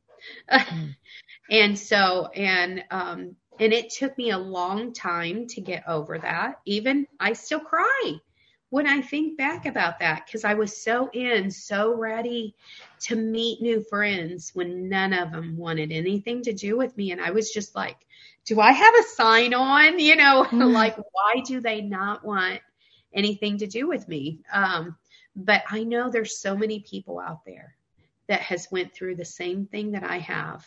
And 1.50 1.78
so, 1.78 2.26
and, 2.26 2.84
um, 2.90 3.36
and 3.60 3.72
it 3.72 3.90
took 3.90 4.16
me 4.16 4.30
a 4.30 4.38
long 4.38 4.92
time 4.92 5.46
to 5.48 5.60
get 5.60 5.86
over 5.86 6.18
that. 6.18 6.60
Even 6.64 7.06
I 7.20 7.34
still 7.34 7.60
cry 7.60 8.14
when 8.74 8.88
I 8.88 9.02
think 9.02 9.38
back 9.38 9.66
about 9.66 10.00
that 10.00 10.26
because 10.26 10.42
I 10.42 10.54
was 10.54 10.82
so 10.82 11.08
in, 11.12 11.48
so 11.48 11.94
ready 11.94 12.56
to 13.02 13.14
meet 13.14 13.62
new 13.62 13.84
friends 13.84 14.50
when 14.52 14.88
none 14.88 15.12
of 15.12 15.30
them 15.30 15.56
wanted 15.56 15.92
anything 15.92 16.42
to 16.42 16.52
do 16.52 16.76
with 16.76 16.96
me. 16.96 17.12
And 17.12 17.20
I 17.20 17.30
was 17.30 17.52
just 17.52 17.76
like, 17.76 17.98
do 18.44 18.58
I 18.58 18.72
have 18.72 18.94
a 18.96 19.02
sign 19.14 19.54
on? 19.54 19.96
You 20.00 20.16
know, 20.16 20.44
mm. 20.50 20.72
like, 20.72 20.96
why 20.96 21.40
do 21.46 21.60
they 21.60 21.82
not 21.82 22.24
want 22.24 22.62
anything 23.12 23.58
to 23.58 23.68
do 23.68 23.86
with 23.86 24.08
me? 24.08 24.40
Um, 24.52 24.96
but 25.36 25.62
I 25.70 25.84
know 25.84 26.10
there's 26.10 26.40
so 26.40 26.56
many 26.56 26.80
people 26.80 27.20
out 27.20 27.44
there 27.44 27.76
that 28.26 28.40
has 28.40 28.66
went 28.72 28.92
through 28.92 29.14
the 29.14 29.24
same 29.24 29.66
thing 29.66 29.92
that 29.92 30.02
I 30.02 30.18
have 30.18 30.66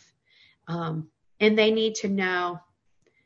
um, 0.70 1.10
and 1.41 1.60
they 1.60 1.72
need 1.72 1.96
to 1.96 2.08
know, 2.08 2.62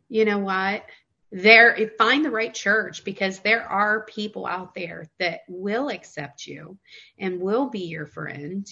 you 0.09 0.25
know 0.25 0.39
what? 0.39 0.83
There, 1.31 1.77
find 1.97 2.25
the 2.25 2.31
right 2.31 2.53
church 2.53 3.05
because 3.05 3.39
there 3.39 3.63
are 3.63 4.05
people 4.05 4.45
out 4.45 4.73
there 4.75 5.09
that 5.19 5.41
will 5.47 5.89
accept 5.89 6.45
you 6.45 6.77
and 7.17 7.39
will 7.39 7.69
be 7.69 7.85
your 7.85 8.05
friend. 8.05 8.67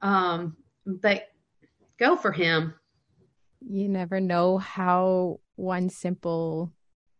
Um, 0.00 0.56
but 0.86 1.28
go 1.98 2.16
for 2.16 2.30
him. 2.30 2.74
You 3.60 3.88
never 3.88 4.20
know 4.20 4.58
how 4.58 5.40
one 5.56 5.88
simple 5.88 6.72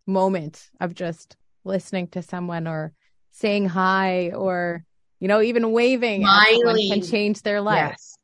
moment 0.06 0.70
of 0.80 0.94
just 0.94 1.36
listening 1.64 2.08
to 2.08 2.22
someone 2.22 2.68
or 2.68 2.92
saying 3.32 3.68
hi 3.68 4.30
or 4.30 4.84
you 5.18 5.28
know 5.28 5.42
even 5.42 5.72
waving 5.72 6.22
can 6.22 7.02
change 7.02 7.42
their 7.42 7.60
life. 7.60 7.90
Yes. 7.90 8.18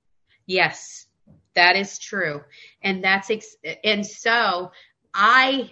Yes. 0.46 1.06
That 1.54 1.76
is 1.76 1.98
true. 1.98 2.42
And 2.82 3.02
that's, 3.02 3.30
ex- 3.30 3.56
and 3.82 4.04
so 4.04 4.72
I 5.12 5.70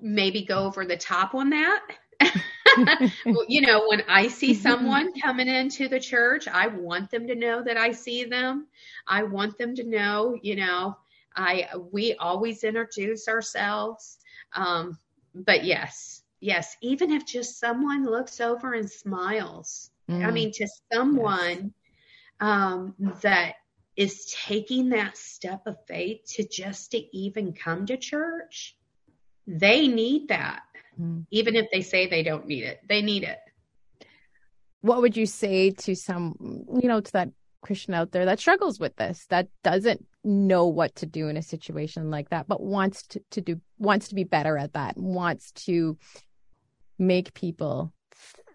maybe 0.00 0.44
go 0.44 0.64
over 0.64 0.84
the 0.84 0.96
top 0.96 1.34
on 1.34 1.50
that. 1.50 1.82
you 3.48 3.60
know, 3.60 3.88
when 3.88 4.02
I 4.08 4.28
see 4.28 4.54
someone 4.54 5.12
coming 5.20 5.48
into 5.48 5.88
the 5.88 6.00
church, 6.00 6.48
I 6.48 6.68
want 6.68 7.10
them 7.10 7.26
to 7.26 7.34
know 7.34 7.62
that 7.62 7.76
I 7.76 7.92
see 7.92 8.24
them. 8.24 8.66
I 9.06 9.22
want 9.22 9.58
them 9.58 9.74
to 9.76 9.84
know, 9.84 10.38
you 10.42 10.56
know, 10.56 10.96
I 11.34 11.68
we 11.92 12.14
always 12.14 12.64
introduce 12.64 13.28
ourselves. 13.28 14.18
Um, 14.54 14.98
but 15.34 15.64
yes, 15.64 16.22
yes, 16.40 16.76
even 16.80 17.10
if 17.10 17.26
just 17.26 17.58
someone 17.58 18.04
looks 18.04 18.40
over 18.40 18.72
and 18.72 18.90
smiles. 18.90 19.90
Mm. 20.08 20.24
I 20.24 20.30
mean, 20.30 20.52
to 20.52 20.68
someone 20.92 21.74
yes. 21.74 22.40
um, 22.40 22.94
that 23.22 23.56
is 23.96 24.34
taking 24.46 24.90
that 24.90 25.16
step 25.16 25.66
of 25.66 25.76
faith 25.86 26.20
to 26.36 26.46
just 26.46 26.92
to 26.92 27.16
even 27.16 27.52
come 27.52 27.86
to 27.86 27.96
church. 27.96 28.76
They 29.46 29.88
need 29.88 30.28
that. 30.28 30.62
Mm. 31.00 31.26
Even 31.30 31.56
if 31.56 31.66
they 31.72 31.82
say 31.82 32.06
they 32.06 32.22
don't 32.22 32.46
need 32.46 32.64
it, 32.64 32.80
they 32.88 33.02
need 33.02 33.22
it. 33.22 33.38
What 34.80 35.00
would 35.02 35.16
you 35.16 35.26
say 35.26 35.70
to 35.70 35.94
some, 35.94 36.64
you 36.80 36.88
know, 36.88 37.00
to 37.00 37.12
that 37.12 37.30
Christian 37.60 37.94
out 37.94 38.12
there 38.12 38.26
that 38.26 38.38
struggles 38.38 38.78
with 38.78 38.94
this, 38.96 39.26
that 39.30 39.48
doesn't 39.64 40.06
know 40.22 40.66
what 40.66 40.94
to 40.96 41.06
do 41.06 41.28
in 41.28 41.36
a 41.36 41.42
situation 41.42 42.10
like 42.10 42.30
that, 42.30 42.46
but 42.46 42.62
wants 42.62 43.02
to, 43.08 43.20
to 43.32 43.40
do, 43.40 43.60
wants 43.78 44.08
to 44.08 44.14
be 44.14 44.24
better 44.24 44.56
at 44.56 44.74
that, 44.74 44.96
wants 44.96 45.52
to 45.52 45.98
make 46.98 47.34
people 47.34 47.92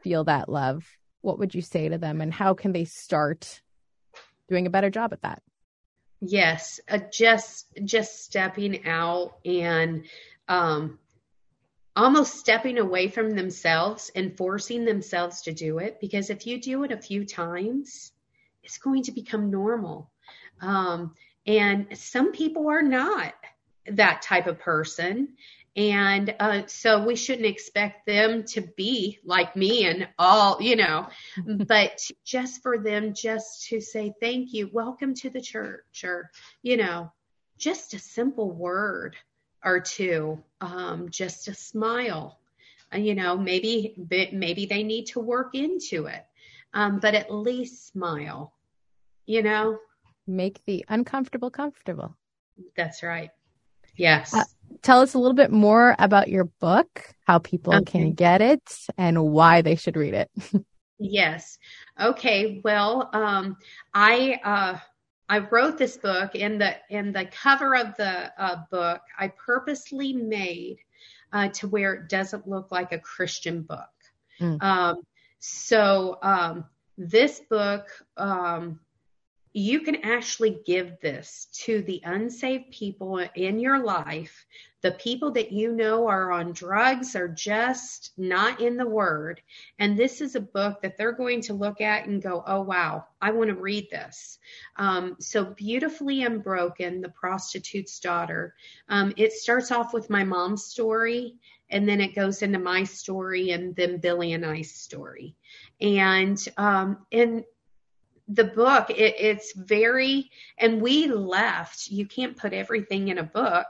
feel 0.01 0.23
that 0.25 0.49
love, 0.49 0.85
what 1.21 1.39
would 1.39 1.53
you 1.53 1.61
say 1.61 1.89
to 1.89 1.97
them 1.97 2.21
and 2.21 2.33
how 2.33 2.53
can 2.53 2.71
they 2.71 2.85
start 2.85 3.61
doing 4.49 4.65
a 4.65 4.71
better 4.71 4.89
job 4.89 5.13
at 5.13 5.21
that? 5.21 5.41
Yes, 6.23 6.79
uh, 6.87 6.99
just 7.11 7.65
just 7.83 8.23
stepping 8.23 8.85
out 8.85 9.37
and 9.43 10.05
um, 10.51 10.99
almost 11.95 12.37
stepping 12.37 12.77
away 12.77 13.07
from 13.07 13.31
themselves 13.31 14.11
and 14.15 14.35
forcing 14.35 14.83
themselves 14.83 15.43
to 15.43 15.53
do 15.53 15.79
it. 15.79 15.99
Because 16.01 16.29
if 16.29 16.45
you 16.45 16.59
do 16.59 16.83
it 16.83 16.91
a 16.91 16.97
few 16.97 17.25
times, 17.25 18.11
it's 18.61 18.77
going 18.77 19.03
to 19.03 19.13
become 19.13 19.49
normal. 19.49 20.11
Um, 20.59 21.15
and 21.47 21.87
some 21.97 22.33
people 22.33 22.69
are 22.69 22.81
not 22.81 23.33
that 23.87 24.21
type 24.23 24.45
of 24.45 24.59
person. 24.59 25.29
And 25.77 26.35
uh, 26.37 26.63
so 26.67 27.05
we 27.05 27.15
shouldn't 27.15 27.47
expect 27.47 28.05
them 28.05 28.43
to 28.47 28.61
be 28.75 29.19
like 29.23 29.55
me 29.55 29.85
and 29.85 30.09
all, 30.19 30.61
you 30.61 30.75
know, 30.75 31.07
but 31.65 31.97
just 32.25 32.61
for 32.61 32.77
them 32.77 33.13
just 33.13 33.69
to 33.69 33.79
say, 33.79 34.13
thank 34.19 34.51
you, 34.51 34.69
welcome 34.73 35.13
to 35.15 35.29
the 35.29 35.39
church, 35.39 36.03
or, 36.03 36.29
you 36.61 36.75
know, 36.75 37.09
just 37.57 37.93
a 37.93 37.99
simple 37.99 38.51
word 38.51 39.15
or 39.63 39.79
two, 39.79 40.43
um, 40.59 41.09
just 41.09 41.47
a 41.47 41.53
smile. 41.53 42.39
You 42.93 43.15
know, 43.15 43.37
maybe 43.37 43.95
maybe 44.33 44.65
they 44.65 44.83
need 44.83 45.05
to 45.07 45.21
work 45.21 45.55
into 45.55 46.07
it, 46.07 46.25
um, 46.73 46.99
but 46.99 47.15
at 47.15 47.33
least 47.33 47.87
smile. 47.87 48.53
You 49.25 49.43
know, 49.43 49.77
make 50.27 50.59
the 50.65 50.83
uncomfortable 50.89 51.49
comfortable. 51.49 52.17
That's 52.75 53.01
right. 53.01 53.29
Yes. 53.95 54.33
Uh, 54.33 54.43
tell 54.81 55.01
us 55.01 55.13
a 55.13 55.19
little 55.19 55.35
bit 55.35 55.51
more 55.51 55.95
about 55.99 56.27
your 56.27 56.45
book, 56.45 57.13
how 57.25 57.39
people 57.39 57.73
okay. 57.75 57.91
can 57.91 58.13
get 58.13 58.41
it, 58.41 58.61
and 58.97 59.23
why 59.23 59.61
they 59.61 59.75
should 59.75 59.95
read 59.95 60.13
it. 60.13 60.31
yes. 60.99 61.57
Okay. 61.99 62.61
Well, 62.63 63.09
um, 63.13 63.57
I 63.93 64.39
uh, 64.43 64.79
I 65.31 65.37
wrote 65.37 65.77
this 65.77 65.95
book, 65.95 66.35
in 66.35 66.57
the 66.57 66.75
in 66.89 67.13
the 67.13 67.23
cover 67.23 67.73
of 67.77 67.95
the 67.95 68.33
uh, 68.37 68.63
book, 68.69 68.99
I 69.17 69.29
purposely 69.29 70.11
made 70.11 70.79
uh, 71.31 71.47
to 71.59 71.69
where 71.69 71.93
it 71.93 72.09
doesn't 72.09 72.49
look 72.49 72.69
like 72.69 72.91
a 72.91 72.99
Christian 72.99 73.61
book. 73.61 73.95
Mm. 74.41 74.61
Um, 74.61 74.95
so 75.39 76.19
um, 76.21 76.65
this 76.97 77.39
book 77.49 77.87
um, 78.17 78.81
you 79.53 79.79
can 79.79 80.03
actually 80.03 80.59
give 80.65 80.99
this 81.01 81.47
to 81.63 81.81
the 81.83 82.01
unsaved 82.03 82.71
people 82.71 83.25
in 83.33 83.57
your 83.57 83.81
life, 83.81 84.45
the 84.81 84.91
people 84.93 85.31
that 85.31 85.51
you 85.51 85.71
know 85.71 86.07
are 86.07 86.31
on 86.31 86.53
drugs 86.53 87.15
are 87.15 87.27
just 87.27 88.11
not 88.17 88.59
in 88.59 88.77
the 88.77 88.87
word. 88.87 89.41
And 89.79 89.97
this 89.97 90.21
is 90.21 90.35
a 90.35 90.41
book 90.41 90.81
that 90.81 90.97
they're 90.97 91.11
going 91.11 91.41
to 91.41 91.53
look 91.53 91.81
at 91.81 92.07
and 92.07 92.21
go, 92.21 92.43
oh, 92.47 92.61
wow, 92.61 93.05
I 93.21 93.31
want 93.31 93.49
to 93.49 93.55
read 93.55 93.87
this. 93.91 94.39
Um, 94.77 95.17
so, 95.19 95.45
Beautifully 95.45 96.23
Unbroken, 96.23 97.01
The 97.01 97.09
Prostitute's 97.09 97.99
Daughter. 97.99 98.55
Um, 98.89 99.13
it 99.17 99.33
starts 99.33 99.71
off 99.71 99.93
with 99.93 100.09
my 100.09 100.23
mom's 100.23 100.65
story, 100.65 101.35
and 101.69 101.87
then 101.87 102.01
it 102.01 102.15
goes 102.15 102.41
into 102.41 102.59
my 102.59 102.83
story, 102.83 103.51
and 103.51 103.75
then 103.75 103.97
Billy 103.97 104.33
and 104.33 104.45
I's 104.45 104.71
story. 104.71 105.35
And 105.79 106.43
um, 106.57 107.05
and 107.11 107.43
the 108.33 108.45
book 108.45 108.89
it, 108.89 109.15
it's 109.17 109.53
very 109.55 110.29
and 110.57 110.81
we 110.81 111.07
left 111.07 111.89
you 111.89 112.05
can't 112.05 112.37
put 112.37 112.53
everything 112.53 113.09
in 113.09 113.17
a 113.17 113.23
book. 113.23 113.67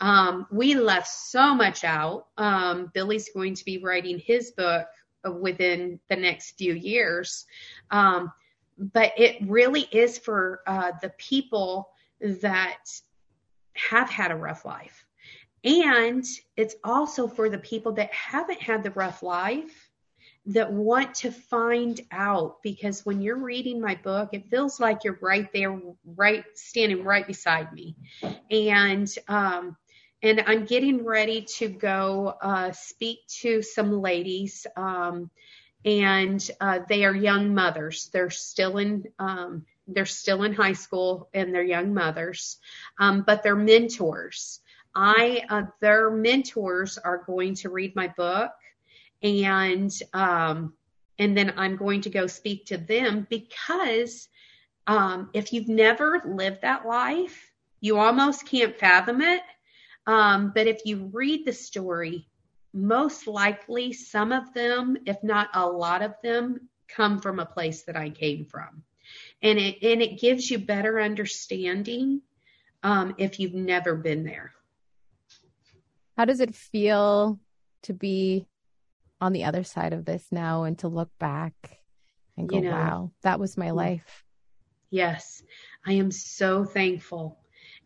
Um, 0.00 0.46
we 0.50 0.74
left 0.74 1.08
so 1.08 1.54
much 1.54 1.84
out. 1.84 2.26
Um, 2.36 2.90
billy's 2.92 3.30
going 3.30 3.54
to 3.54 3.64
be 3.64 3.78
writing 3.78 4.18
his 4.18 4.50
book 4.52 4.86
within 5.40 6.00
the 6.08 6.16
next 6.16 6.58
few 6.58 6.74
years. 6.74 7.46
Um, 7.90 8.32
but 8.78 9.12
it 9.16 9.36
really 9.42 9.82
is 9.92 10.18
for 10.18 10.62
uh, 10.66 10.92
the 11.00 11.10
people 11.10 11.90
that 12.20 12.84
have 13.74 14.10
had 14.10 14.30
a 14.30 14.36
rough 14.36 14.64
life. 14.64 15.06
And 15.64 16.24
it's 16.56 16.74
also 16.82 17.28
for 17.28 17.48
the 17.48 17.58
people 17.58 17.92
that 17.92 18.12
haven't 18.12 18.60
had 18.60 18.82
the 18.82 18.90
rough 18.90 19.22
life 19.22 19.81
that 20.46 20.72
want 20.72 21.14
to 21.14 21.30
find 21.30 22.00
out 22.10 22.62
because 22.62 23.06
when 23.06 23.20
you're 23.20 23.38
reading 23.38 23.80
my 23.80 23.94
book, 23.94 24.30
it 24.32 24.50
feels 24.50 24.80
like 24.80 25.04
you're 25.04 25.18
right 25.20 25.52
there, 25.52 25.80
right 26.04 26.44
standing 26.54 27.04
right 27.04 27.26
beside 27.26 27.72
me. 27.72 27.94
And, 28.50 29.08
um, 29.28 29.76
and 30.22 30.42
I'm 30.46 30.64
getting 30.64 31.04
ready 31.04 31.42
to 31.56 31.68
go 31.68 32.34
uh, 32.40 32.72
speak 32.72 33.26
to 33.40 33.62
some 33.62 34.00
ladies, 34.00 34.66
um, 34.76 35.30
and 35.84 36.48
uh, 36.60 36.80
they 36.88 37.04
are 37.04 37.14
young 37.14 37.54
mothers. 37.54 38.08
They're 38.12 38.30
still 38.30 38.78
in 38.78 39.04
um, 39.18 39.66
they're 39.88 40.06
still 40.06 40.44
in 40.44 40.52
high 40.54 40.74
school, 40.74 41.28
and 41.34 41.52
they're 41.52 41.64
young 41.64 41.92
mothers, 41.92 42.58
um, 43.00 43.24
but 43.26 43.42
they're 43.42 43.56
mentors. 43.56 44.60
I 44.94 45.42
uh, 45.50 45.62
their 45.80 46.08
mentors 46.10 46.98
are 46.98 47.24
going 47.26 47.56
to 47.56 47.70
read 47.70 47.96
my 47.96 48.08
book 48.08 48.52
and 49.22 49.92
um, 50.12 50.74
and 51.18 51.36
then 51.36 51.52
I'm 51.56 51.76
going 51.76 52.00
to 52.02 52.10
go 52.10 52.26
speak 52.26 52.66
to 52.66 52.78
them 52.78 53.26
because 53.30 54.28
um, 54.86 55.30
if 55.32 55.52
you've 55.52 55.68
never 55.68 56.22
lived 56.24 56.62
that 56.62 56.86
life, 56.86 57.52
you 57.80 57.98
almost 57.98 58.46
can't 58.46 58.76
fathom 58.76 59.20
it. 59.20 59.42
Um, 60.06 60.52
but 60.54 60.66
if 60.66 60.80
you 60.84 61.10
read 61.12 61.44
the 61.44 61.52
story, 61.52 62.26
most 62.72 63.26
likely 63.26 63.92
some 63.92 64.32
of 64.32 64.52
them, 64.54 64.96
if 65.06 65.22
not 65.22 65.48
a 65.54 65.66
lot 65.66 66.02
of 66.02 66.14
them, 66.22 66.68
come 66.88 67.20
from 67.20 67.38
a 67.38 67.46
place 67.46 67.82
that 67.84 67.96
I 67.96 68.10
came 68.10 68.44
from, 68.44 68.82
and 69.42 69.58
it 69.58 69.82
and 69.82 70.02
it 70.02 70.18
gives 70.18 70.50
you 70.50 70.58
better 70.58 71.00
understanding 71.00 72.22
um, 72.82 73.14
if 73.18 73.38
you've 73.38 73.54
never 73.54 73.94
been 73.94 74.24
there. 74.24 74.52
How 76.16 76.24
does 76.24 76.40
it 76.40 76.54
feel 76.54 77.38
to 77.82 77.94
be 77.94 78.46
on 79.22 79.32
the 79.32 79.44
other 79.44 79.62
side 79.62 79.92
of 79.92 80.04
this 80.04 80.26
now 80.32 80.64
and 80.64 80.76
to 80.80 80.88
look 80.88 81.08
back 81.20 81.54
and 82.36 82.48
go, 82.48 82.56
you 82.56 82.62
know, 82.62 82.72
wow, 82.72 83.12
that 83.22 83.38
was 83.38 83.56
my 83.56 83.70
life. 83.70 84.24
Yes, 84.90 85.44
I 85.86 85.92
am 85.92 86.10
so 86.10 86.64
thankful. 86.64 87.38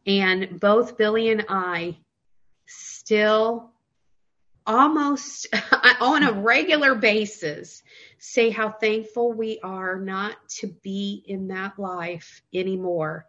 And 0.07 0.59
both 0.59 0.96
Billy 0.96 1.29
and 1.29 1.44
I 1.49 1.99
still 2.66 3.70
almost 4.66 5.46
on 6.01 6.22
a 6.22 6.33
regular 6.33 6.94
basis 6.94 7.83
say 8.18 8.49
how 8.49 8.70
thankful 8.70 9.33
we 9.33 9.61
are 9.62 10.01
not 10.01 10.37
to 10.49 10.68
be 10.83 11.22
in 11.27 11.49
that 11.49 11.79
life 11.79 12.42
anymore. 12.55 13.27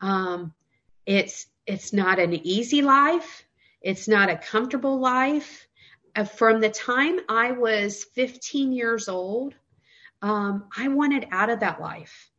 Um, 0.00 0.54
it's 1.04 1.48
it's 1.66 1.92
not 1.92 2.20
an 2.20 2.34
easy 2.46 2.82
life. 2.82 3.44
It's 3.82 4.06
not 4.06 4.30
a 4.30 4.36
comfortable 4.36 5.00
life. 5.00 5.67
Uh, 6.18 6.24
from 6.24 6.60
the 6.60 6.68
time 6.68 7.20
I 7.28 7.52
was 7.52 8.02
15 8.02 8.72
years 8.72 9.08
old, 9.08 9.54
um, 10.20 10.64
I 10.76 10.88
wanted 10.88 11.28
out 11.30 11.48
of 11.48 11.60
that 11.60 11.80
life. 11.80 12.32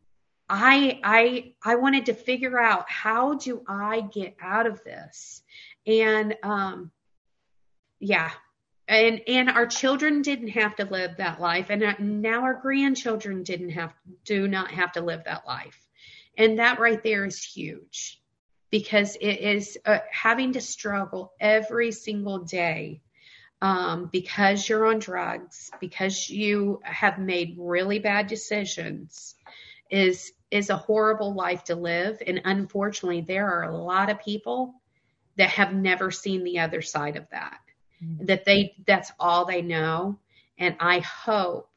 I 0.49 0.99
I 1.01 1.53
I 1.63 1.75
wanted 1.75 2.07
to 2.07 2.13
figure 2.13 2.59
out 2.59 2.91
how 2.91 3.35
do 3.35 3.63
I 3.69 4.01
get 4.01 4.35
out 4.41 4.67
of 4.67 4.83
this, 4.83 5.43
and 5.87 6.35
um, 6.43 6.91
yeah, 8.01 8.31
and 8.89 9.21
and 9.27 9.49
our 9.49 9.65
children 9.65 10.23
didn't 10.23 10.49
have 10.49 10.75
to 10.75 10.85
live 10.85 11.15
that 11.17 11.39
life, 11.39 11.67
and 11.69 11.81
uh, 11.81 11.93
now 11.99 12.41
our 12.41 12.55
grandchildren 12.55 13.43
didn't 13.43 13.69
have 13.69 13.93
do 14.25 14.49
not 14.49 14.71
have 14.71 14.91
to 14.93 15.01
live 15.01 15.23
that 15.23 15.47
life, 15.47 15.87
and 16.37 16.59
that 16.59 16.79
right 16.81 17.01
there 17.01 17.23
is 17.23 17.41
huge 17.41 18.21
because 18.71 19.15
it 19.15 19.39
is 19.39 19.77
uh, 19.85 19.99
having 20.11 20.51
to 20.53 20.59
struggle 20.59 21.31
every 21.39 21.93
single 21.93 22.39
day 22.39 22.99
um, 23.61 24.09
because 24.11 24.67
you're 24.67 24.85
on 24.85 24.99
drugs, 24.99 25.69
because 25.79 26.29
you 26.29 26.79
have 26.83 27.19
made 27.19 27.55
really 27.57 27.99
bad 27.99 28.27
decisions, 28.27 29.35
is 29.89 30.31
is 30.51 30.69
a 30.69 30.77
horrible 30.77 31.33
life 31.33 31.65
to 31.65 31.75
live. 31.75 32.21
And 32.25 32.41
unfortunately, 32.45 33.21
there 33.21 33.47
are 33.47 33.63
a 33.63 33.77
lot 33.77 34.09
of 34.09 34.19
people 34.19 34.75
that 35.37 35.49
have 35.49 35.73
never 35.73 36.09
seen 36.09 36.43
the 36.43 36.59
other 36.59 36.81
side 36.81 37.15
of 37.17 37.29
that. 37.31 37.59
Mm-hmm. 38.03 38.25
That 38.25 38.45
they 38.45 38.75
that's 38.87 39.11
all 39.19 39.45
they 39.45 39.61
know. 39.61 40.19
And 40.57 40.75
I 40.79 40.99
hope 40.99 41.69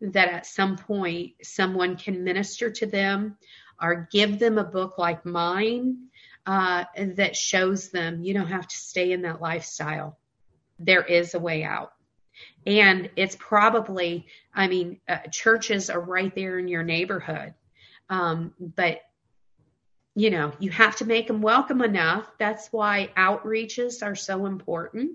that 0.00 0.28
at 0.28 0.46
some 0.46 0.76
point 0.76 1.32
someone 1.42 1.96
can 1.96 2.24
minister 2.24 2.70
to 2.70 2.86
them 2.86 3.38
or 3.80 4.08
give 4.12 4.38
them 4.38 4.58
a 4.58 4.64
book 4.64 4.98
like 4.98 5.24
mine 5.24 6.08
uh, 6.46 6.84
that 6.96 7.36
shows 7.36 7.90
them 7.90 8.22
you 8.22 8.34
don't 8.34 8.46
have 8.48 8.66
to 8.66 8.76
stay 8.76 9.12
in 9.12 9.22
that 9.22 9.40
lifestyle 9.40 10.18
there 10.78 11.02
is 11.02 11.34
a 11.34 11.38
way 11.38 11.64
out. 11.64 11.92
And 12.66 13.10
it's 13.16 13.36
probably, 13.36 14.26
I 14.54 14.68
mean, 14.68 15.00
uh, 15.08 15.18
churches 15.30 15.88
are 15.88 16.00
right 16.00 16.34
there 16.34 16.58
in 16.58 16.68
your 16.68 16.82
neighborhood. 16.82 17.54
Um, 18.10 18.52
but 18.58 19.00
you 20.16 20.30
know, 20.30 20.50
you 20.58 20.70
have 20.70 20.96
to 20.96 21.04
make 21.04 21.26
them 21.28 21.42
welcome 21.42 21.82
enough. 21.82 22.26
That's 22.38 22.72
why 22.72 23.10
outreaches 23.18 24.02
are 24.02 24.14
so 24.16 24.46
important. 24.46 25.12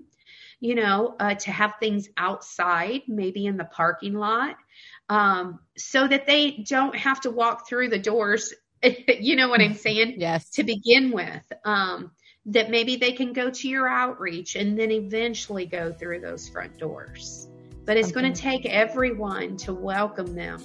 You 0.60 0.76
know, 0.76 1.16
uh, 1.18 1.34
to 1.34 1.50
have 1.50 1.74
things 1.80 2.08
outside, 2.16 3.02
maybe 3.08 3.46
in 3.46 3.56
the 3.56 3.64
parking 3.64 4.14
lot, 4.14 4.54
um, 5.08 5.58
so 5.76 6.06
that 6.06 6.24
they 6.26 6.52
don't 6.52 6.94
have 6.94 7.20
to 7.22 7.32
walk 7.32 7.68
through 7.68 7.88
the 7.88 7.98
doors. 7.98 8.54
you 9.08 9.34
know 9.34 9.48
what 9.48 9.60
I'm 9.60 9.74
saying? 9.74 10.14
Yes. 10.18 10.50
To 10.50 10.62
begin 10.62 11.10
with, 11.10 11.52
um, 11.64 12.12
that 12.46 12.70
maybe 12.70 12.96
they 12.96 13.12
can 13.12 13.32
go 13.32 13.50
to 13.50 13.68
your 13.68 13.88
outreach 13.88 14.56
and 14.56 14.78
then 14.78 14.90
eventually 14.90 15.66
go 15.66 15.92
through 15.92 16.20
those 16.20 16.48
front 16.48 16.78
doors. 16.78 17.48
But 17.84 17.96
it's 17.96 18.10
okay. 18.10 18.20
going 18.20 18.32
to 18.32 18.40
take 18.40 18.66
everyone 18.66 19.56
to 19.58 19.74
welcome 19.74 20.34
them 20.34 20.62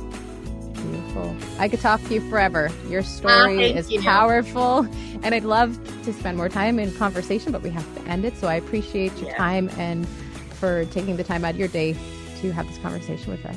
Beautiful. 1.13 1.37
I 1.59 1.69
could 1.69 1.81
talk 1.81 2.03
to 2.05 2.15
you 2.15 2.21
forever. 2.29 2.71
Your 2.89 3.03
story 3.03 3.73
uh, 3.73 3.77
is 3.77 3.91
you. 3.91 4.01
powerful, 4.01 4.87
and 5.23 5.35
I'd 5.35 5.45
love 5.45 5.79
to 6.05 6.13
spend 6.13 6.37
more 6.37 6.49
time 6.49 6.79
in 6.79 6.93
conversation, 6.95 7.53
but 7.53 7.63
we 7.63 7.71
have 7.71 7.95
to 7.97 8.03
end 8.09 8.25
it. 8.25 8.37
So 8.37 8.47
I 8.47 8.55
appreciate 8.55 9.17
your 9.19 9.35
time 9.35 9.71
and 9.77 10.07
for 10.09 10.85
taking 10.87 11.17
the 11.17 11.25
time 11.25 11.45
out 11.45 11.53
of 11.53 11.59
your 11.59 11.69
day 11.69 11.97
to 12.41 12.53
have 12.53 12.67
this 12.69 12.79
conversation 12.79 13.31
with 13.31 13.45
us. 13.45 13.57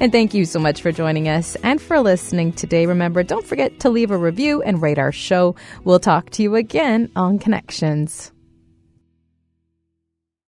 And 0.00 0.10
thank 0.10 0.32
you 0.32 0.46
so 0.46 0.58
much 0.58 0.80
for 0.80 0.92
joining 0.92 1.28
us 1.28 1.56
and 1.56 1.80
for 1.80 2.00
listening 2.00 2.52
today. 2.52 2.86
Remember, 2.86 3.22
don't 3.22 3.46
forget 3.46 3.80
to 3.80 3.90
leave 3.90 4.10
a 4.10 4.16
review 4.16 4.62
and 4.62 4.80
rate 4.80 4.98
our 4.98 5.12
show. 5.12 5.54
We'll 5.84 6.00
talk 6.00 6.30
to 6.30 6.42
you 6.42 6.56
again 6.56 7.10
on 7.14 7.38
Connections. 7.38 8.32